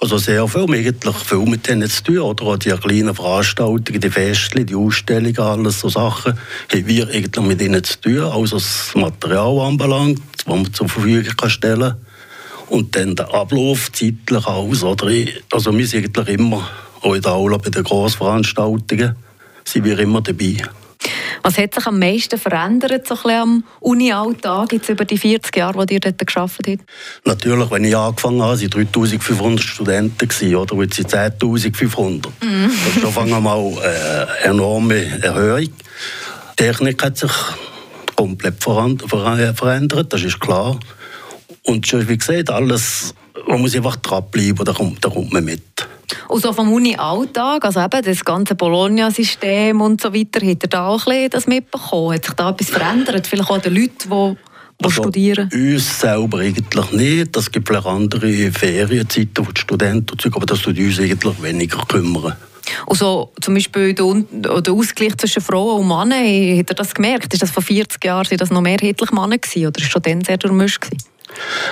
Also 0.04 0.18
sehr 0.18 0.48
viel, 0.48 0.64
eigentlich 0.64 1.16
viel 1.16 1.46
mit 1.46 1.68
denen 1.68 1.88
zu 1.88 2.04
tun. 2.04 2.18
Oder 2.18 2.44
auch 2.44 2.58
die 2.58 2.72
kleinen 2.72 3.14
Veranstaltungen, 3.14 4.02
die 4.02 4.10
Festchen, 4.10 4.66
die 4.66 4.74
Ausstellungen, 4.74 5.38
alles 5.38 5.80
so 5.80 5.90
Sachen, 5.90 6.40
haben 6.74 6.88
wir 6.88 7.08
eigentlich 7.08 7.46
mit 7.46 7.62
ihnen 7.62 7.84
zu 7.84 8.02
tun, 8.02 8.20
also 8.22 8.56
das 8.56 8.94
Material 8.96 9.60
anbelangt, 9.60 10.20
das 10.36 10.48
man 10.48 10.74
zur 10.74 10.90
Verfügung 10.90 11.38
kann 11.38 11.52
stellen 11.52 11.94
Und 12.68 12.96
dann 12.96 13.16
der 13.16 13.32
Ablauf 13.32 13.92
zeitlich 13.92 14.48
aus. 14.48 14.84
Oder? 14.84 15.08
Also 15.52 15.78
wir 15.78 15.86
sind 15.86 16.18
eigentlich 16.18 16.40
immer, 16.40 16.68
auch 17.02 17.14
in 17.14 17.22
der 17.22 17.34
Aula 17.34 17.58
bei 17.58 17.70
den 17.70 17.84
Grossveranstaltungen, 17.84 19.16
sind 19.66 19.86
wir 19.86 20.00
immer 20.00 20.22
dabei. 20.22 20.58
Was 21.44 21.58
hat 21.58 21.74
sich 21.74 21.86
am 21.86 22.00
meisten 22.00 22.38
verändert 22.38 23.08
so 23.08 23.16
am 23.30 23.64
Uni-Alltag 23.80 24.74
jetzt 24.74 24.90
über 24.90 25.06
die 25.06 25.18
40 25.18 25.56
Jahre, 25.56 25.86
die 25.86 25.96
ihr 25.96 26.00
dort 26.00 26.26
gearbeitet 26.26 26.80
habt? 26.80 27.28
Natürlich, 27.28 27.72
wenn 27.72 27.84
ich 27.84 27.96
angefangen 27.96 28.42
habe, 28.42 28.60
waren 28.60 28.70
3500 28.70 29.64
Studenten, 29.64 30.28
gewesen, 30.28 30.56
oder? 30.56 30.76
jetzt 30.84 30.96
sind 30.96 31.14
10.500. 31.14 32.28
Mhm. 32.44 32.72
Das 32.86 33.04
ist 33.04 33.14
schon 33.14 33.34
einmal 33.34 33.58
eine 33.58 34.28
äh, 34.44 34.48
enorme 34.50 35.22
Erhöhung. 35.22 35.62
Die 35.62 36.64
Technik 36.64 37.04
hat 37.04 37.18
sich 37.18 37.32
komplett 38.16 38.64
verändert, 38.64 40.14
das 40.14 40.22
ist 40.22 40.40
klar. 40.40 40.80
Und 41.64 41.88
schon 41.88 42.08
wie 42.08 42.18
gesagt, 42.18 42.50
alles 42.50 43.14
man 43.48 43.62
muss 43.62 43.76
einfach 43.76 43.98
dranbleiben, 43.98 44.66
da 44.66 44.74
kommt, 44.74 45.04
da 45.04 45.10
kommt 45.10 45.34
man 45.34 45.44
mit. 45.44 45.62
Und 46.32 46.42
so 46.42 46.54
vom 46.54 46.72
Uni-Alltag, 46.72 47.66
also 47.66 47.82
eben 47.82 48.02
das 48.04 48.24
ganze 48.24 48.56
Bologna-System 48.56 49.82
und 49.82 50.00
so 50.00 50.14
weiter, 50.14 50.48
hat 50.48 50.64
er 50.64 50.70
da 50.70 50.88
auch 50.88 51.06
ein 51.06 51.12
bisschen 51.14 51.30
das 51.30 51.46
mitbekommen? 51.46 52.16
Hat 52.16 52.24
sich 52.24 52.34
da 52.36 52.50
etwas 52.52 52.70
verändert? 52.70 53.28
Vielleicht 53.28 53.50
auch 53.50 53.58
den 53.58 53.76
Leuten, 53.76 54.10
die 54.10 54.38
also 54.82 55.02
studieren? 55.02 55.50
Uns 55.54 56.00
selber 56.00 56.40
eigentlich 56.40 56.92
nicht. 56.94 57.36
Es 57.36 57.52
gibt 57.52 57.68
vielleicht 57.68 57.86
andere 57.86 58.50
Ferienzeiten, 58.50 59.46
wo 59.46 59.52
die 59.52 59.60
Studenten 59.60 60.12
und 60.12 60.26
aber 60.34 60.46
das 60.46 60.62
tut 60.62 60.80
uns 60.80 61.02
eigentlich 61.02 61.44
weniger 61.44 61.84
kümmern. 61.86 62.38
Und 62.86 62.98
so, 62.98 63.34
zum 63.42 63.56
Beispiel 63.56 63.94
der, 63.94 64.62
der 64.62 64.74
Ausgleich 64.74 65.18
zwischen 65.18 65.42
Frauen 65.42 65.82
und 65.82 65.88
Männern, 65.90 66.58
hat 66.60 66.70
er 66.70 66.76
das 66.76 66.94
gemerkt? 66.94 67.34
Ist 67.34 67.44
das 67.44 67.52
vor 67.52 67.62
40 67.62 68.02
Jahren 68.06 68.24
sind 68.24 68.40
das 68.40 68.52
noch 68.52 68.62
mehrheitlich 68.62 69.12
Männer 69.12 69.38
gewesen, 69.38 69.68
oder 69.68 69.82
ist 69.82 69.92
schon 69.92 70.02
dann 70.02 70.24
sehr 70.24 70.38
durchmischt 70.38 70.80
gewesen? 70.80 71.04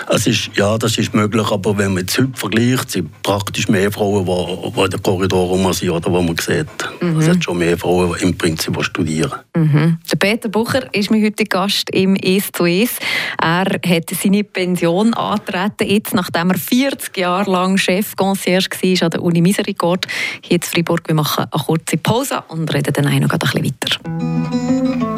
Es 0.08 0.28
ist, 0.28 0.52
ja, 0.56 0.78
das 0.78 0.98
ist 0.98 1.14
möglich, 1.14 1.52
aber 1.52 1.78
wenn 1.78 1.94
man 1.94 2.02
jetzt 2.02 2.18
heute 2.18 2.32
vergleicht, 2.34 2.92
sind 2.92 3.10
praktisch 3.24 3.68
mehr 3.68 3.92
Frauen, 3.92 4.26
die, 4.26 4.72
die 4.72 4.82
in 4.82 4.90
den 4.90 5.04
Korridoren 5.04 5.74
sind, 5.74 5.90
oder 5.90 6.12
wo 6.12 6.22
man 6.22 6.36
sieht. 6.38 6.68
Mhm. 7.02 7.20
Es 7.20 7.28
hat 7.28 7.44
schon 7.44 7.58
mehr 7.58 7.78
Frauen 7.78 8.16
im 8.20 8.38
Prinzip, 8.38 8.76
die 8.78 8.84
studieren. 8.84 9.40
Mhm. 9.56 9.98
Der 10.12 10.16
Peter 10.18 10.50
Bucher 10.50 10.94
ist 10.94 11.12
mein 11.12 11.24
heutiger 11.24 11.60
Gast 11.60 11.90
im 11.92 12.16
«Es 12.16 12.52
zu 12.52 12.66
Es». 12.66 12.98
Er 13.42 13.66
hat 13.66 14.10
seine 14.10 14.44
Pension 14.44 15.14
angetreten, 15.14 15.88
jetzt, 15.88 16.14
nachdem 16.14 16.52
er 16.52 16.58
40 16.58 17.18
Jahre 17.18 17.52
lang 17.52 17.78
Chef-Concierge 17.78 18.70
war 18.72 19.04
an 19.04 19.10
der 19.12 19.24
Uni 19.24 19.42
Misericorde 19.42 20.08
hier 20.42 20.56
in 20.56 20.62
Freiburg. 20.62 21.08
Wir 21.08 21.16
machen 21.16 21.46
eine 21.52 21.64
kurze 21.64 21.98
Pause 21.98 22.44
und 22.48 22.74
reden 22.74 22.94
dann 22.94 23.06
noch 23.06 23.30
ein 23.30 23.40
bisschen 23.40 23.66
weiter. 23.66 25.09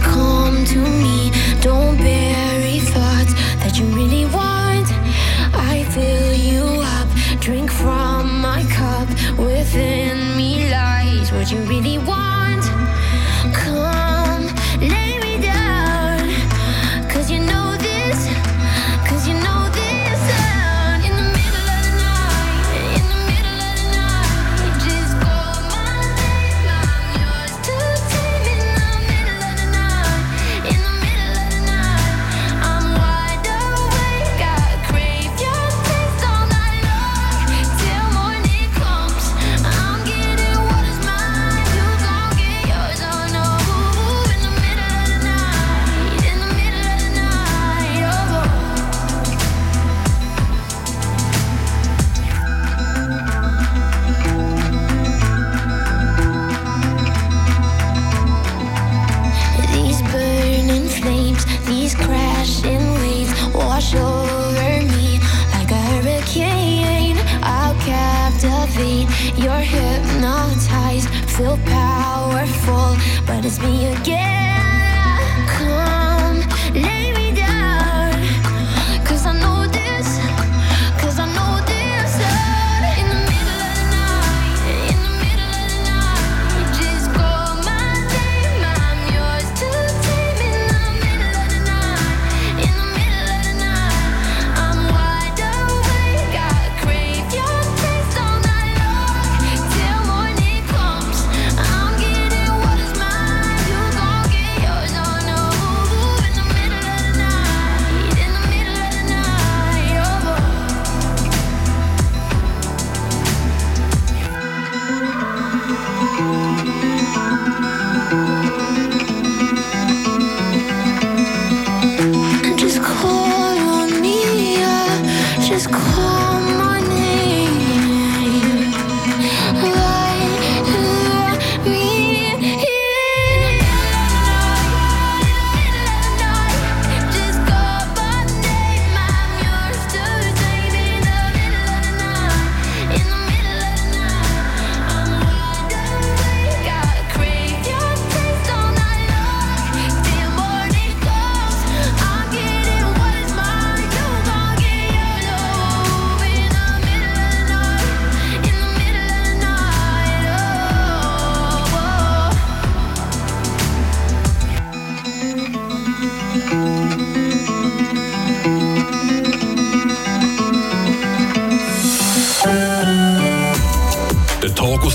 come 0.00 0.64
to 0.64 0.78
me. 0.78 1.30
Don't 1.60 1.96
bury 1.98 2.78
thoughts 2.80 3.34
that 3.60 3.78
you 3.78 3.86
really 3.86 4.24
want. 4.26 4.88
I 5.54 5.84
fill 5.90 6.32
you 6.34 6.64
up, 6.96 7.08
drink 7.40 7.70
from 7.70 8.40
my 8.40 8.64
cup. 8.70 9.08
Within 9.38 10.36
me 10.36 10.70
lies 10.70 11.30
what 11.32 11.50
you 11.50 11.58
really 11.62 11.98
want. 11.98 12.31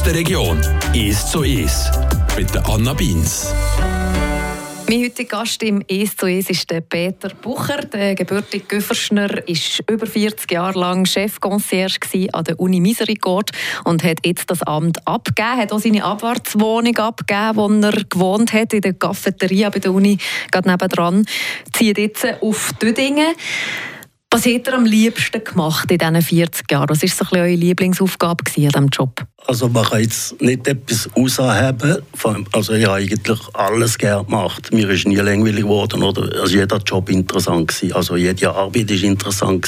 Region. 0.06 0.60
«Es 0.94 1.32
zu 1.32 1.44
Es» 1.44 1.92
mit 2.38 2.56
Anna 2.68 2.94
Beins. 2.94 3.54
Mein 4.90 5.04
heutiger 5.04 5.40
Gast 5.40 5.62
im 5.64 5.84
«Es 5.88 6.16
zu 6.16 6.28
Es» 6.28 6.50
ist 6.50 6.70
der 6.70 6.82
Peter 6.82 7.30
Bucher. 7.30 7.78
Der 7.78 8.16
gebürtige 8.16 8.66
Güfferschner 8.66 9.30
war 9.30 9.94
über 9.94 10.06
40 10.06 10.52
Jahre 10.52 10.80
lang 10.80 11.06
Chefconcierge 11.06 12.28
an 12.34 12.44
der 12.44 12.60
Uni 12.60 12.80
Misericorde 12.80 13.54
und 13.84 14.04
hat 14.04 14.26
jetzt 14.26 14.50
das 14.50 14.64
Amt 14.64 15.06
abgegeben. 15.08 15.58
hat 15.58 15.72
auch 15.72 15.80
seine 15.80 16.04
Abwärtswohnung 16.04 16.98
abgegeben, 16.98 17.58
wo 17.58 17.88
er 17.88 18.04
gewohnt 18.10 18.54
hat, 18.54 18.74
in 18.74 18.82
der 18.82 18.94
Cafeteria 18.94 19.70
bei 19.70 19.80
der 19.80 19.92
Uni, 19.92 20.18
gerade 20.52 20.70
nebenan. 20.70 21.26
Zieht 21.74 21.98
jetzt 21.98 22.26
auf 22.42 22.72
Düdingen. 22.82 23.36
Was 24.30 24.46
hat 24.46 24.68
er 24.68 24.74
am 24.74 24.86
liebsten 24.86 25.42
gemacht 25.42 25.90
in 25.90 26.00
diesen 26.00 26.22
40 26.22 26.70
Jahren? 26.70 26.90
Was 26.90 27.02
war 27.02 27.10
so 27.10 27.36
eure 27.36 27.56
Lieblingsaufgabe 27.56 28.44
an 28.46 28.54
diesem 28.54 28.88
Job? 28.90 29.26
Also 29.46 29.70
man 29.70 29.86
kann 29.86 30.02
jetzt 30.02 30.40
nicht 30.42 30.68
etwas 30.68 31.10
ausheben. 31.16 32.04
Also 32.52 32.74
ich 32.74 32.86
habe 32.86 32.98
eigentlich 32.98 33.40
alles 33.54 33.98
gerne 33.98 34.26
gemacht. 34.26 34.74
Mir 34.74 34.90
ist 34.90 35.08
nie 35.08 35.16
langweilig 35.16 35.64
geworden. 35.64 36.04
Oder? 36.04 36.42
Also 36.42 36.58
jeder 36.58 36.78
Job 36.78 37.10
interessant 37.10 37.70
gewesen. 37.70 37.94
Also 37.94 38.18
jede 38.18 38.54
Arbeit 38.54 38.90
war 38.90 39.04
interessant. 39.04 39.68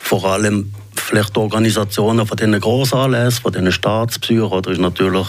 Vor 0.00 0.24
allem 0.24 0.72
vielleicht 0.96 1.36
die 1.36 1.40
Organisationen 1.40 2.26
von 2.26 2.36
diesen 2.36 2.60
Grossanlässen, 2.60 3.42
von 3.42 3.52
diesen 3.52 3.70
Staatspsychen, 3.70 4.42
oder 4.42 4.72
ist 4.72 4.80
natürlich 4.80 5.28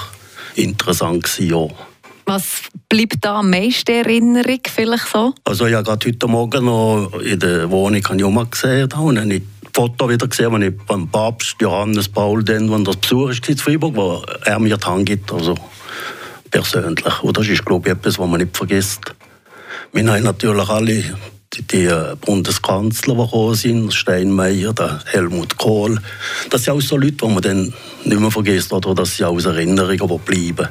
interessant 0.55 1.23
gewesen, 1.23 1.49
ja. 1.49 1.92
Was 2.25 2.63
bleibt 2.89 3.17
da 3.21 3.39
am 3.39 3.49
meisten 3.49 3.91
Erinnerung 3.91 4.59
vielleicht 4.73 5.07
so? 5.07 5.33
Also 5.43 5.65
ich 5.65 5.73
habe 5.73 5.83
gerade 5.83 6.07
heute 6.07 6.27
Morgen 6.27 6.65
noch 6.65 7.11
in 7.21 7.39
der 7.39 7.69
Wohnung 7.69 8.01
Juma 8.17 8.43
gesehen 8.45 8.87
da 8.89 8.99
und 8.99 9.19
habe 9.19 9.33
ich 9.33 9.43
Foto 9.73 10.07
wieder 10.07 10.27
gesehen, 10.27 10.51
wo 10.51 10.57
ich 10.57 10.77
beim 10.85 11.07
Papst 11.07 11.55
Johannes 11.59 12.07
Paul, 12.07 12.43
den, 12.43 12.71
wenn 12.71 12.85
das 12.85 12.97
Besuch 12.97 13.31
ist 13.31 13.49
in 13.49 13.57
Freiburg, 13.57 13.95
wo 13.95 14.23
er 14.45 14.59
mir 14.59 14.77
die 14.77 14.85
Hand 14.85 15.05
gibt. 15.05 15.31
Also 15.31 15.55
persönlich. 16.51 17.23
Und 17.23 17.35
das 17.35 17.47
ist, 17.47 17.65
glaube 17.65 17.89
ich, 17.89 17.95
etwas, 17.95 18.19
was 18.19 18.29
man 18.29 18.39
nicht 18.39 18.55
vergisst. 18.55 19.15
Wir 19.91 20.11
haben 20.11 20.23
natürlich 20.23 20.69
alle 20.69 21.03
die, 21.55 21.61
die 21.63 21.89
Bundeskanzler, 22.21 23.15
die 23.15 23.21
gekommen 23.21 23.55
sind, 23.55 23.93
Steinmeier, 23.93 24.73
der 24.73 24.99
Helmut 25.05 25.57
Kohl. 25.57 25.99
Das 26.49 26.63
sind 26.63 26.73
auch 26.73 26.81
so 26.81 26.97
Leute, 26.97 27.13
die 27.13 27.27
man 27.27 27.41
dann 27.41 27.73
nicht 28.05 28.19
mehr 28.19 28.31
vergisst 28.31 28.73
oder 28.73 28.93
dass 28.95 29.17
sie 29.17 29.23
aus 29.23 29.45
Erinnerungen 29.45 30.19
bleiben. 30.19 30.69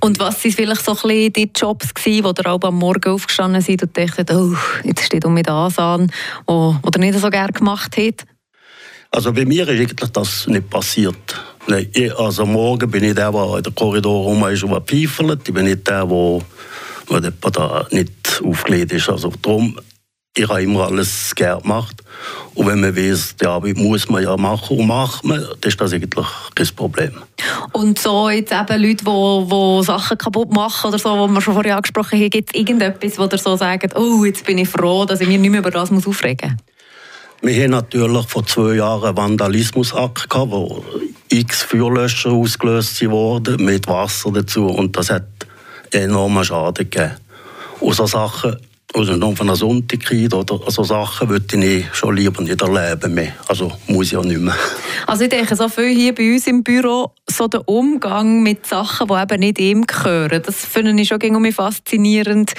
Und 0.00 0.18
was 0.18 0.42
sind 0.42 0.54
vielleicht 0.54 0.84
so 0.84 0.92
ein 0.92 0.98
bisschen 1.02 1.32
die 1.32 1.50
Jobs 1.54 1.94
gewesen, 1.94 2.24
wo 2.24 2.32
ihr 2.36 2.46
auch 2.46 2.60
am 2.62 2.76
Morgen 2.76 3.10
aufgestanden 3.10 3.62
seid 3.62 3.82
und 3.82 3.96
dachtet, 3.96 4.30
oh, 4.30 4.54
jetzt 4.84 5.04
steht 5.04 5.24
um 5.24 5.34
mit 5.34 5.48
das 5.48 5.78
an, 5.78 6.10
oder 6.46 6.98
nicht 6.98 7.18
so 7.18 7.30
gerne 7.30 7.52
gemacht 7.52 7.96
hat? 7.96 8.26
Also 9.10 9.32
bei 9.32 9.44
mir 9.44 9.66
ist 9.68 9.80
eigentlich 9.80 10.10
das 10.10 10.46
nicht 10.46 10.68
passiert. 10.68 11.16
Nein, 11.66 11.90
also 12.16 12.44
morgen 12.46 12.90
bin 12.90 13.04
ich 13.04 13.14
der, 13.14 13.32
der 13.32 13.56
in 13.56 13.62
den 13.62 13.74
Korridor 13.74 14.24
rum 14.24 14.46
ist 14.48 14.62
und 14.62 14.86
pfeifelt. 14.86 15.46
Ich 15.46 15.54
bin 15.54 15.64
nicht 15.64 15.86
der, 15.86 16.06
der, 16.06 17.30
der 17.30 17.86
nicht 17.90 18.42
aufgelegt 18.44 18.92
ist. 18.92 19.08
Also 19.08 19.32
darum, 19.42 19.78
ich 20.38 20.48
habe 20.48 20.62
immer 20.62 20.86
alles 20.86 21.34
gerne 21.34 21.60
gemacht. 21.60 22.02
Und 22.54 22.66
wenn 22.66 22.80
man 22.80 22.96
weiß, 22.96 23.36
Arbeit 23.44 23.76
muss 23.76 24.08
man 24.08 24.22
ja 24.22 24.36
machen 24.36 24.78
und 24.78 24.86
macht 24.86 25.24
man, 25.24 25.40
dann 25.40 25.68
ist 25.68 25.80
das 25.80 25.92
eigentlich 25.92 26.26
kein 26.54 26.68
Problem. 26.76 27.12
Und 27.72 27.98
so 27.98 28.30
jetzt 28.30 28.52
eben 28.52 28.82
Leute, 28.82 29.04
die, 29.04 29.48
die 29.48 29.84
Sachen 29.84 30.18
kaputt 30.18 30.52
machen 30.52 30.88
oder 30.88 30.98
so, 30.98 31.26
die 31.26 31.32
wir 31.32 31.40
schon 31.40 31.54
vorher 31.54 31.76
angesprochen 31.76 32.18
haben, 32.18 32.30
gibt 32.30 32.50
es 32.54 32.60
irgendetwas, 32.60 33.18
wo 33.18 33.24
ihr 33.24 33.38
so 33.38 33.56
sagt, 33.56 33.96
oh, 33.96 34.24
jetzt 34.24 34.44
bin 34.44 34.58
ich 34.58 34.68
froh, 34.68 35.04
dass 35.04 35.20
ich 35.20 35.28
mich 35.28 35.38
nicht 35.38 35.50
mehr 35.50 35.60
über 35.60 35.70
das 35.70 35.90
aufregen 35.90 36.50
muss? 36.52 37.50
Wir 37.50 37.64
haben 37.64 37.70
natürlich 37.70 38.28
vor 38.28 38.46
zwei 38.46 38.74
Jahren 38.74 39.04
einen 39.04 39.16
Vandalismusakt 39.16 40.28
gehabt, 40.28 40.50
wo 40.50 40.84
x 41.28 41.62
Feuerlöscher 41.62 42.32
ausgelöst 42.32 43.00
wurden, 43.08 43.64
mit 43.64 43.86
Wasser 43.86 44.32
dazu. 44.32 44.66
Und 44.66 44.96
das 44.96 45.10
hat 45.10 45.26
enormen 45.92 46.44
Schaden 46.44 46.90
gegeben. 46.90 47.12
Und 47.80 47.94
so 47.94 48.06
Sachen 48.06 48.56
also 48.94 49.16
noch 49.16 49.36
von 49.36 49.48
einer 49.48 49.56
Sonntagkeit 49.56 50.32
oder 50.32 50.58
so 50.70 50.82
Sachen 50.82 51.28
würde 51.28 51.64
ich 51.64 51.84
schon 51.92 52.16
lieber 52.16 52.42
nicht 52.42 52.60
erleben 52.60 53.14
mehr. 53.14 53.34
Also 53.46 53.70
muss 53.86 54.06
ich 54.06 54.12
ja 54.12 54.22
nicht 54.22 54.40
mehr. 54.40 54.54
Also 55.06 55.24
ich 55.24 55.30
denke, 55.30 55.54
so 55.56 55.68
viel 55.68 55.94
hier 55.94 56.14
bei 56.14 56.32
uns 56.32 56.46
im 56.46 56.62
Büro, 56.62 57.12
so 57.26 57.48
der 57.48 57.68
Umgang 57.68 58.42
mit 58.42 58.66
Sachen, 58.66 59.08
die 59.08 59.14
eben 59.14 59.40
nicht 59.40 59.58
ihm 59.58 59.86
gehören, 59.86 60.42
das 60.44 60.64
finde 60.64 61.00
ich 61.00 61.08
schon 61.08 61.20
irgendwie 61.20 61.52
faszinierend, 61.52 62.54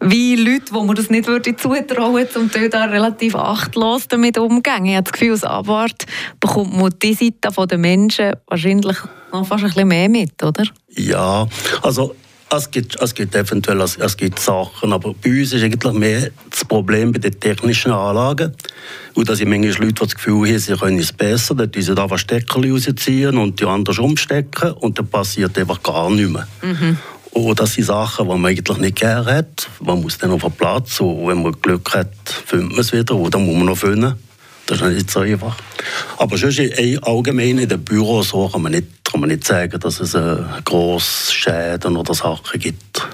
wie 0.00 0.36
Leute, 0.36 0.72
wo 0.72 0.82
man 0.82 0.96
das 0.96 1.08
nicht 1.08 1.26
würde 1.26 1.56
zutrauen 1.56 2.26
zum 2.30 2.50
Teil 2.50 2.68
da 2.68 2.84
relativ 2.84 3.34
achtlos 3.34 4.06
damit 4.08 4.36
umgehen. 4.36 4.84
Ich 4.84 4.96
habe 4.96 5.04
das 5.04 5.12
Gefühl, 5.12 5.32
als 5.32 5.44
Abwart 5.44 6.04
bekommt 6.40 6.76
man 6.76 6.94
die 7.02 7.14
Seite 7.14 7.66
der 7.66 7.78
Menschen 7.78 8.32
wahrscheinlich 8.46 8.98
noch 9.32 9.46
fast 9.46 9.64
ein 9.64 9.70
bisschen 9.70 9.88
mehr 9.88 10.08
mit, 10.08 10.42
oder? 10.42 10.64
Ja, 10.90 11.48
also 11.82 12.14
es 12.52 12.70
gibt, 12.70 13.00
es 13.00 13.14
gibt 13.14 13.34
eventuell 13.34 13.80
es, 13.80 13.96
es 13.96 14.16
gibt 14.16 14.38
Sachen, 14.38 14.92
aber 14.92 15.14
bei 15.14 15.30
uns 15.30 15.52
ist 15.52 15.62
eigentlich 15.62 15.92
mehr 15.92 16.30
das 16.50 16.64
Problem 16.64 17.12
bei 17.12 17.18
den 17.18 17.38
technischen 17.38 17.92
Anlagen. 17.92 18.52
Und 19.14 19.28
dass 19.28 19.40
ich 19.40 19.46
manchmal 19.46 19.86
Leute 19.86 20.04
das 20.04 20.14
Gefühl 20.14 20.48
haben, 20.48 20.58
sie 20.58 20.76
können 20.76 20.98
es 20.98 21.12
besser, 21.12 21.54
dann 21.54 21.70
tun 21.70 21.82
sie 21.82 21.96
einfach 21.96 22.18
Stecker 22.18 22.60
rausziehen 22.60 23.36
und 23.36 23.60
die 23.60 23.64
anderen 23.64 24.04
umstecken 24.04 24.72
und 24.72 24.98
dann 24.98 25.06
passiert 25.06 25.56
einfach 25.58 25.82
gar 25.82 26.10
nichts 26.10 26.32
mehr. 26.32 26.48
Mhm. 26.62 26.98
Und 27.32 27.60
das 27.60 27.74
sind 27.74 27.84
Sachen, 27.84 28.26
die 28.26 28.34
man 28.36 28.46
eigentlich 28.46 28.78
nicht 28.78 28.96
gerne 28.96 29.24
hat. 29.24 29.68
Man 29.80 30.00
muss 30.00 30.18
dann 30.18 30.32
auf 30.32 30.42
den 30.42 30.50
Platz 30.52 31.00
und 31.00 31.28
wenn 31.28 31.42
man 31.42 31.52
Glück 31.62 31.94
hat, 31.94 32.12
findet 32.46 32.70
man 32.70 32.80
es 32.80 32.92
wieder 32.92 33.14
oder 33.14 33.38
muss 33.38 33.56
man 33.56 33.66
noch 33.66 33.78
finden. 33.78 34.14
Das 34.70 34.80
ist 34.80 34.94
nicht 34.94 35.10
so 35.10 35.20
einfach. 35.20 35.56
Aber 36.16 36.38
sonst 36.38 36.60
allgemein 37.02 37.58
in 37.58 37.68
den 37.68 37.84
Büros 37.84 38.28
so 38.28 38.48
kann 38.48 38.62
man 38.62 38.70
nicht, 38.70 38.86
kann 39.04 39.20
man 39.20 39.28
nicht 39.28 39.44
sagen, 39.44 39.80
dass 39.80 39.98
es 39.98 40.14
äh, 40.14 40.36
grosse 40.64 41.32
Schäden 41.32 41.96
oder 41.96 42.14
Sachen 42.14 42.60
gibt. 42.60 43.04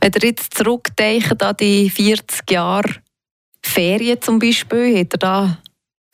Wenn 0.00 0.12
ihr 0.14 0.28
jetzt 0.30 0.54
zurückdenkt 0.54 1.42
an 1.42 1.54
die 1.60 1.90
40 1.90 2.50
Jahre 2.50 2.94
Ferien 3.62 4.22
zum 4.22 4.38
Beispiel, 4.38 4.98
hat 4.98 5.12
ihr 5.14 5.18
da 5.18 5.58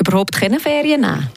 überhaupt 0.00 0.32
keine 0.32 0.58
Ferien 0.58 1.02
nehmen? 1.02 1.28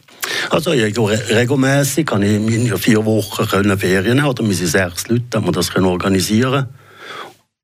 Also 0.50 0.74
ja, 0.74 0.86
regelmäßig 0.86 2.08
kann 2.08 2.24
ich 2.24 2.32
in 2.32 2.78
vier 2.80 3.06
Wochen 3.06 3.46
Ferien 3.78 4.16
nehmen, 4.16 4.26
oder 4.26 4.44
wir 4.44 4.56
sind 4.56 4.68
sechs 4.68 5.08
Leute, 5.08 5.38
haben 5.38 5.46
wir 5.46 5.52
das 5.52 5.76
organisieren 5.76 6.66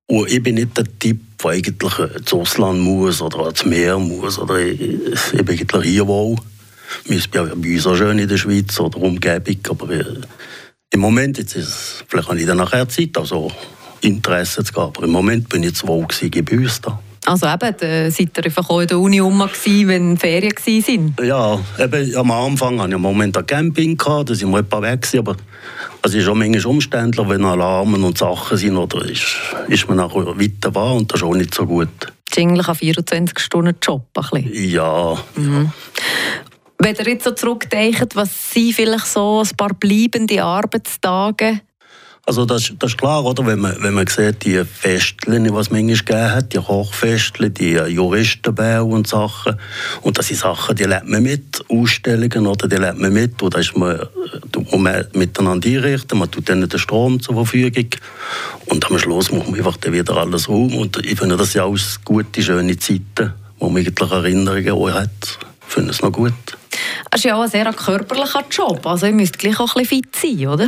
Und 0.05 0.29
ich 0.29 0.43
bin 0.43 0.55
nicht 0.55 0.77
der 0.77 0.85
Typ, 0.99 1.19
der 1.43 1.51
eigentlich 1.51 1.99
ins 1.99 2.33
Ausland 2.33 2.79
muss 2.79 3.21
oder 3.21 3.39
ans 3.39 3.65
Meer 3.65 3.97
muss. 3.97 4.37
Oder 4.37 4.59
bin 5.45 5.49
eigentlich 5.49 5.83
hier 5.83 6.07
wohl. 6.07 6.35
Wir 7.05 7.19
sind 7.19 7.31
bei 7.31 7.41
uns 7.41 7.87
auch 7.87 7.95
schön 7.95 8.19
in 8.19 8.27
der 8.27 8.37
Schweiz 8.37 8.79
oder 8.79 8.97
Umgebung. 8.97 9.57
Aber 9.69 9.89
äh, 9.91 10.05
im 10.91 10.99
Moment, 10.99 11.37
jetzt 11.37 11.55
ist, 11.55 12.03
vielleicht 12.07 12.27
habe 12.29 12.39
ich 12.39 12.45
dann 12.45 12.57
nachher 12.57 12.89
Zeit, 12.89 13.17
also 13.17 13.51
Interesse 14.01 14.63
zu 14.63 14.73
gehen. 14.73 14.83
Aber 14.83 15.03
im 15.03 15.11
Moment 15.11 15.49
bin 15.49 15.63
ich 15.63 15.75
zu 15.75 15.87
wohl 15.87 16.07
bei 16.07 16.57
uns 16.57 16.81
da. 16.81 16.99
Also 17.25 17.47
eben, 17.47 17.75
da 17.77 18.11
seid 18.11 18.37
ihr 18.37 18.45
einfach 18.45 18.69
auch 18.69 18.79
in 18.79 18.87
der 18.87 18.99
Uni 18.99 19.19
rum, 19.19 19.39
wenn 19.41 20.17
Ferien 20.17 20.53
waren? 20.53 21.15
Ja, 21.25 21.59
eben, 21.77 22.15
am 22.15 22.31
Anfang 22.31 22.79
hatte 22.79 22.89
ich 22.89 22.95
im 22.95 23.01
Moment 23.01 23.37
ein 23.37 23.45
Camping, 23.45 23.97
gehabt, 23.97 24.29
da 24.29 24.35
sind 24.35 24.51
wir 24.51 24.59
etwa 24.59 24.81
weg, 24.81 25.07
aber 25.17 25.35
es 26.01 26.13
ist 26.13 26.27
auch 26.27 26.35
manchmal 26.35 26.65
umständlich, 26.65 27.27
wenn 27.27 27.43
Alarmen 27.43 28.03
und 28.03 28.17
Sachen 28.17 28.57
sind, 28.57 28.77
oder 28.77 29.05
ist, 29.05 29.35
ist 29.67 29.87
man 29.87 29.97
nachher 29.97 30.39
weiter 30.39 30.73
war 30.73 30.95
und 30.95 31.11
das 31.11 31.19
ist 31.19 31.27
auch 31.27 31.35
nicht 31.35 31.53
so 31.53 31.65
gut. 31.65 31.89
Das 32.01 32.37
ist 32.37 32.39
eigentlich 32.39 32.67
ein 32.67 32.75
24-Stunden-Job. 32.75 34.07
Ja. 34.51 35.17
Mhm. 35.35 35.71
Wenn 36.81 36.95
ihr 36.95 37.07
jetzt 37.09 37.25
so 37.25 37.31
zurückdenkt, 37.31 38.15
was 38.15 38.53
sind 38.53 38.73
vielleicht 38.73 39.07
so 39.07 39.41
ein 39.41 39.57
paar 39.57 39.73
bleibende 39.73 40.41
Arbeitstage, 40.41 41.59
also 42.29 42.45
das, 42.45 42.71
das 42.77 42.91
ist 42.91 42.97
klar, 42.99 43.25
oder? 43.25 43.43
Wenn 43.43 43.57
man, 43.57 43.75
wenn 43.81 43.95
man 43.95 44.05
sieht, 44.05 44.45
die 44.45 44.63
Festeln, 44.63 45.45
die 45.45 45.49
es 45.49 45.71
manchmal 45.71 45.97
gegeben 45.97 46.31
hat, 46.31 46.53
die 46.53 46.59
Kochfesteln, 46.59 47.51
die 47.51 47.71
Juristenbau 47.71 48.85
und 48.85 49.07
Sachen. 49.07 49.55
Und 50.01 50.19
das 50.19 50.27
sind 50.27 50.37
Sachen, 50.37 50.75
die 50.75 50.83
lernt 50.83 51.09
man 51.09 51.23
mit, 51.23 51.65
Ausstellungen, 51.69 52.45
oder? 52.45 52.67
Die 52.67 52.75
lernt 52.75 53.01
man 53.01 53.13
mit. 53.13 53.41
Und 53.41 53.55
da 53.55 53.57
ist 53.57 53.75
man, 53.75 53.99
man 54.77 55.07
miteinander 55.13 55.67
einrichten, 55.67 56.19
man 56.19 56.29
tut 56.29 56.49
dann 56.49 56.69
den 56.69 56.79
Strom 56.79 57.19
zur 57.19 57.33
Verfügung. 57.33 57.89
Und 58.67 58.85
am 58.85 58.99
Schluss 58.99 59.31
macht 59.31 59.49
man 59.49 59.57
einfach 59.59 59.77
wieder 59.87 60.15
alles 60.17 60.47
um. 60.47 60.77
Und 60.77 61.03
ich 61.03 61.17
finde, 61.17 61.35
das 61.35 61.53
sind 61.53 61.61
alles 61.61 61.99
gute, 62.05 62.43
schöne 62.43 62.77
Zeiten, 62.77 63.33
wo 63.57 63.69
man 63.69 63.83
eigentlich 63.83 64.11
Erinnerungen 64.11 64.69
auch 64.69 64.91
hat. 64.91 65.39
Ich 65.67 65.73
finde 65.73 65.89
es 65.89 66.01
noch 66.03 66.11
gut. 66.11 66.33
Es 67.11 67.19
ist 67.19 67.25
ja 67.25 67.35
auch 67.35 67.41
ein 67.41 67.49
sehr 67.49 67.71
körperlicher 67.73 68.43
Job. 68.49 68.85
Also 68.85 69.05
ihr 69.07 69.13
müsst 69.13 69.37
gleich 69.39 69.59
auch 69.59 69.75
ein 69.75 69.83
bisschen 69.83 70.03
fit 70.03 70.15
sein, 70.15 70.47
oder? 70.47 70.67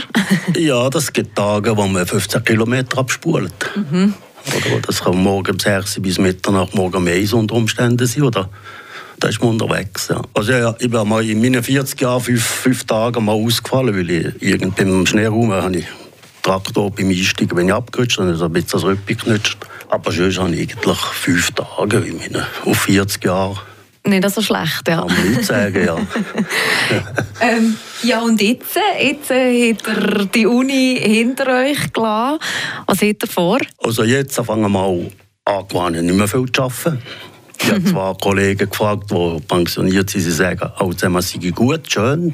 ja, 0.58 0.90
das 0.90 1.12
gibt 1.12 1.36
Tage, 1.36 1.76
wo 1.76 1.88
man 1.88 2.06
15 2.06 2.44
Kilometer 2.44 2.98
abspult. 2.98 3.54
Mhm. 3.76 4.14
Oder 4.48 4.82
das 4.82 5.04
kann 5.04 5.18
morgen 5.18 5.52
um 5.52 5.60
6 5.60 6.02
bis 6.02 6.18
Mitternacht, 6.18 6.74
morgen 6.74 6.98
um 6.98 7.08
1 7.08 7.34
unter 7.34 7.56
Umständen 7.56 8.08
sein. 8.08 8.24
Oder 8.24 8.50
da 9.20 9.28
ist 9.28 9.40
man 9.40 9.52
unterwegs. 9.52 10.08
Ja. 10.10 10.22
Also 10.34 10.52
ja, 10.52 10.76
ich 10.80 10.90
bin 10.90 11.08
mal 11.08 11.28
in 11.28 11.42
meinen 11.42 11.64
40 11.64 12.02
Jahren 12.02 12.22
fünf, 12.22 12.44
fünf 12.44 12.84
Tage 12.86 13.22
mal 13.22 13.34
ausgefallen, 13.34 13.96
weil 13.96 14.10
ich 14.10 14.42
irgend 14.42 14.76
beim 14.76 15.06
Schneeraum 15.06 15.52
habe 15.52 15.78
ich 15.78 15.86
Traktor 16.42 16.90
beim 16.92 17.10
Einsteigen 17.10 17.56
bin 17.56 17.68
ich 17.68 17.74
abgerutscht 17.74 18.18
und 18.18 18.34
so 18.36 18.46
ein 18.46 18.54
bisschen 18.54 18.72
das 18.72 18.84
Rüppchen 18.84 19.18
geknutscht. 19.18 19.58
Aber 19.90 20.12
sonst 20.12 20.40
habe 20.40 20.56
ich 20.56 20.62
eigentlich 20.62 20.98
fünf 20.98 21.52
Tage 21.52 21.98
in 21.98 22.18
meine, 22.18 22.48
auf 22.66 22.82
40 22.82 23.24
Jahre. 23.24 23.60
Nicht 24.04 24.30
so 24.30 24.42
schlecht, 24.42 24.88
ja. 24.88 25.02
Kann 25.02 25.16
man 25.16 25.30
nicht 25.30 25.46
sagen, 25.46 25.86
ja. 25.86 25.98
ähm, 27.40 27.78
ja, 28.04 28.22
und 28.22 28.42
jetzt, 28.42 28.76
jetzt 29.00 29.30
habt 29.30 29.88
ihr 29.90 30.26
die 30.26 30.48
Uni 30.48 31.00
hinter 31.00 31.48
euch 31.62 31.94
gelassen. 31.94 32.40
Was 32.88 33.02
habt 33.02 33.24
ihr 33.24 33.30
vor? 33.30 33.60
Also 33.78 34.04
jetzt 34.04 34.36
fangen 34.36 34.64
wir 34.64 34.70
mal 34.70 35.12
an, 35.46 35.94
nicht 35.94 36.16
mehr 36.16 36.28
viel 36.28 36.52
zu 36.52 36.64
arbeiten. 36.64 37.02
Ich 37.60 37.72
habe 37.72 37.84
zwei 37.86 38.14
Kollegen 38.20 38.70
gefragt, 38.70 39.12
die 39.12 39.40
pensioniert 39.48 40.10
sind, 40.10 40.22
sie 40.22 40.32
sagen, 40.32 40.72
oh, 40.80 40.94
zusammen 40.94 41.22
sei 41.22 41.50
gut, 41.52 41.92
schön. 41.92 42.34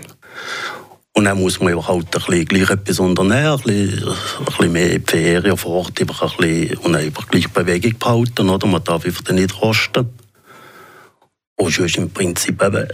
Und 1.14 1.26
dann 1.26 1.40
muss 1.40 1.60
man 1.60 1.76
halt 1.76 2.06
ein 2.06 2.10
bisschen, 2.12 2.46
gleich 2.46 2.70
etwas 2.70 3.00
unternehmen, 3.00 3.48
ein 3.48 3.58
bisschen, 3.58 4.08
ein 4.08 4.46
bisschen 4.46 4.72
mehr 4.72 5.00
Ferien 5.06 5.58
fort, 5.58 6.00
einfach 6.00 6.22
ein 6.22 6.38
bisschen, 6.38 6.78
und 6.78 6.96
einfach 6.96 7.28
gleich 7.28 7.50
Bewegung 7.50 7.98
behalten, 7.98 8.50
oder? 8.50 8.68
Man 8.68 8.84
darf 8.84 9.04
einfach 9.04 9.30
nicht 9.32 9.62
rosten. 9.62 10.08
Und 11.58 11.74
sonst 11.74 11.98
im 11.98 12.10
Prinzip 12.12 12.62
eben, 12.62 12.88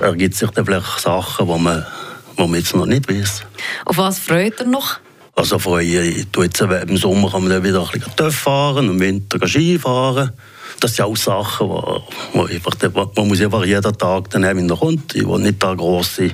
ergibt 0.00 0.36
sich 0.36 0.50
dann 0.50 0.64
vielleicht 0.64 1.00
Sachen, 1.00 1.46
die 1.46 1.58
man, 1.58 1.84
die 2.38 2.42
man 2.42 2.54
jetzt 2.54 2.74
noch 2.74 2.86
nicht 2.86 3.08
weiß. 3.08 3.42
Auf 3.84 3.98
was 3.98 4.20
freut 4.20 4.60
ihr 4.60 4.66
noch? 4.66 5.00
Also 5.36 5.58
freue 5.58 5.84
ich, 5.84 6.26
jetzt, 6.36 6.60
im 6.60 6.96
Sommer 6.96 7.28
kann 7.28 7.42
man 7.42 7.50
dann 7.50 7.64
wieder 7.64 7.82
ein 7.82 8.00
bisschen 8.00 8.30
fahren, 8.30 8.88
im 8.88 9.00
Winter 9.00 9.44
Skifahren. 9.48 10.30
Das 10.78 10.94
sind 10.94 11.04
auch 11.04 11.16
Sachen, 11.16 11.68
die, 12.34 12.58
die 12.60 12.84
einfach, 12.84 13.08
man 13.16 13.28
muss 13.28 13.40
einfach 13.40 13.64
jeden 13.64 13.98
Tag 13.98 14.30
dann 14.30 14.44
haben, 14.44 14.58
wenn 14.58 14.70
er 14.70 14.76
kommt. 14.76 15.14
Ich 15.16 15.26
will 15.26 15.40
nicht 15.40 15.60
da 15.60 15.74
grosse 15.74 16.30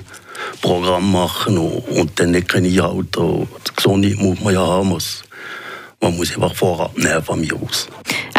Programme 0.61 1.07
machen 1.07 1.57
und, 1.57 1.88
und 1.88 2.21
dann 2.21 2.33
nicht 2.33 2.49
keine 2.49 2.69
einhalten. 2.69 3.49
Die 3.66 3.75
Gesundheit 3.75 4.16
muss 4.19 4.40
man 4.40 4.53
ja 4.53 4.66
haben. 4.66 4.88
Muss. 4.88 5.23
Man 6.03 6.16
muss 6.16 6.35
einfach 6.35 6.55
vorab 6.55 6.97
nehmen 6.97 7.23
von 7.23 7.40
mir 7.40 7.55
aus. 7.55 7.88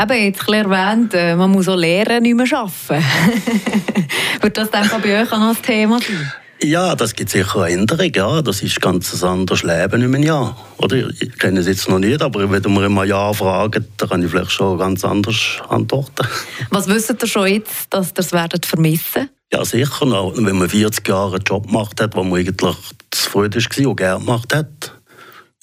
Eben, 0.02 0.24
jetzt 0.24 0.50
erwähnt, 0.50 1.14
äh, 1.14 1.36
man 1.36 1.52
muss 1.52 1.68
auch 1.68 1.76
lernen, 1.76 2.24
nicht 2.24 2.36
mehr 2.36 2.48
arbeiten. 2.58 3.06
Wird 4.42 4.58
das 4.58 4.72
dann 4.72 4.90
bei 5.02 5.22
euch 5.22 5.32
auch 5.32 5.38
noch 5.38 5.56
ein 5.56 5.62
Thema 5.62 6.00
sein? 6.00 6.32
Ja, 6.64 6.96
das 6.96 7.14
gibt 7.14 7.30
sicher 7.30 7.62
eine 7.62 7.74
Änderung. 7.74 8.12
Ja. 8.16 8.42
Das 8.42 8.64
ist 8.64 8.82
ganz 8.82 9.14
ein 9.14 9.30
anderes 9.30 9.62
Leben 9.62 10.02
in 10.02 10.16
einem 10.16 10.24
Jahr. 10.24 10.58
Oder? 10.78 11.10
Ich 11.20 11.38
kenne 11.38 11.60
es 11.60 11.68
jetzt 11.68 11.88
noch 11.88 12.00
nicht, 12.00 12.22
aber 12.22 12.50
wenn 12.52 12.74
man 12.74 12.84
immer 12.84 13.04
Jahr 13.04 13.34
fragen, 13.34 13.86
dann 13.98 14.10
kann 14.10 14.24
ich 14.24 14.32
vielleicht 14.32 14.52
schon 14.52 14.80
ganz 14.80 15.06
anders 15.06 15.62
antworten. 15.70 16.28
Was 16.72 16.88
wisst 16.88 17.22
ihr 17.22 17.28
schon 17.28 17.48
jetzt, 17.48 17.88
dass 17.92 18.10
ihr 18.10 18.20
es 18.20 18.32
werdet 18.32 18.66
vermissen 18.66 19.30
Ja, 19.54 19.64
sicher. 19.66 20.06
Noch, 20.06 20.34
wenn 20.36 20.58
man 20.58 20.70
40 20.70 21.08
Jahre 21.08 21.36
einen 21.36 21.46
Job 21.46 21.68
gemacht 21.68 22.02
hat, 22.02 22.16
den 22.16 22.28
man 22.28 22.40
eigentlich 22.40 22.76
zufrieden 23.12 23.64
war 23.64 23.88
und 23.90 23.98
gerne 23.98 24.26
gemacht 24.26 24.56
hat. 24.56 24.94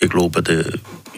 Ich 0.00 0.10
glaube, 0.10 0.42
der, 0.42 0.64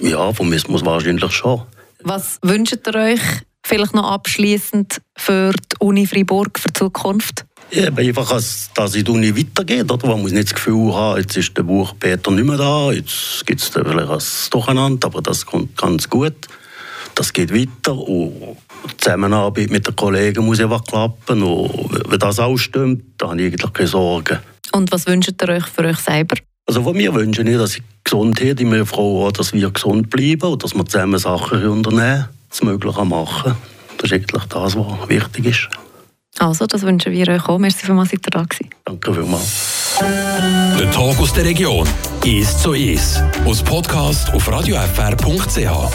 ja, 0.01 0.33
vermisst 0.33 0.69
man 0.69 0.79
es 0.79 0.87
wahrscheinlich 0.87 1.33
schon. 1.33 1.63
Was 2.03 2.39
wünscht 2.43 2.87
ihr 2.87 2.95
euch 2.95 3.21
vielleicht 3.65 3.95
noch 3.95 4.11
abschließend 4.11 5.01
für 5.17 5.53
die 5.53 5.77
Uni 5.81 6.07
Freiburg 6.07 6.59
für 6.59 6.69
die 6.69 6.79
Zukunft? 6.79 7.45
Ja, 7.71 7.89
einfach, 7.95 8.31
dass, 8.75 8.95
in 8.95 9.05
die 9.05 9.11
Uni 9.11 9.37
weitergeht. 9.37 9.91
Oder? 9.91 10.09
Man 10.09 10.23
muss 10.23 10.33
nicht 10.33 10.49
das 10.49 10.55
Gefühl 10.55 10.93
haben, 10.93 11.21
jetzt 11.21 11.37
ist 11.37 11.57
der 11.57 11.63
Buch 11.63 11.95
Peter 11.99 12.31
nicht 12.33 12.45
mehr 12.45 12.57
da, 12.57 12.91
jetzt 12.91 13.47
gibt 13.47 13.61
es 13.61 13.69
vielleicht 13.69 14.11
ein 14.11 14.51
Durcheinander, 14.51 15.07
aber 15.07 15.23
das 15.23 15.47
kommt 15.47 15.77
ganz 15.77 16.09
gut. 16.09 16.35
Das 17.15 17.33
geht 17.33 17.55
weiter 17.55 17.97
und 17.97 18.57
die 18.91 18.97
Zusammenarbeit 18.97 19.71
mit 19.71 19.87
den 19.87 19.95
Kollegen 19.95 20.45
muss 20.47 20.61
einfach 20.61 20.85
klappen. 20.85 21.43
Und 21.43 22.11
wenn 22.11 22.19
das 22.19 22.39
auch 22.39 22.57
stimmt, 22.57 23.03
dann 23.19 23.31
habe 23.31 23.43
ich 23.43 23.47
eigentlich 23.49 23.73
keine 23.73 23.89
Sorgen. 23.89 24.39
Und 24.73 24.91
was 24.91 25.07
wünscht 25.07 25.35
ihr 25.41 25.49
euch 25.49 25.67
für 25.67 25.85
euch 25.85 25.99
selber? 25.99 26.37
Also 26.71 26.85
von 26.85 26.97
mir 26.97 27.13
wünsche 27.13 27.43
ich, 27.43 27.57
dass 27.57 27.75
ich 27.75 27.83
gesund 28.05 28.39
bin, 28.39 28.69
meine 28.69 28.87
Frau 28.87 29.27
auch, 29.27 29.33
dass 29.33 29.53
wir 29.53 29.73
gesund 29.73 30.09
bleiben 30.09 30.53
und 30.53 30.63
dass 30.63 30.73
wir 30.73 30.87
zusammen 30.87 31.19
Sachen 31.19 31.67
unternehmen, 31.67 32.29
das 32.49 32.63
Mögliche 32.63 33.05
machen. 33.05 33.57
Das 33.97 34.09
ist 34.09 34.13
eigentlich 34.13 34.45
das, 34.45 34.77
was 34.77 35.09
wichtig 35.09 35.47
ist. 35.47 35.69
Also, 36.39 36.69
das 36.69 36.83
wünschen 36.83 37.11
wir 37.11 37.27
euch 37.27 37.49
auch. 37.49 37.59
Merci 37.59 37.87
vielmals, 37.87 38.11
dass 38.11 38.21
ihr 38.25 38.31
da 38.31 38.45
gewesen. 38.45 38.71
Danke 38.85 39.13
vielmals. 39.13 39.99
Der 40.79 40.91
Tag 40.93 41.19
aus 41.19 41.33
der 41.33 41.45
Region 41.45 41.89
ist 42.25 42.61
so 42.61 42.73
ist. 42.73 43.21
Aus 43.45 43.65
Podcast 43.65 44.33
auf 44.33 44.49
radiofr.ch. 44.49 45.91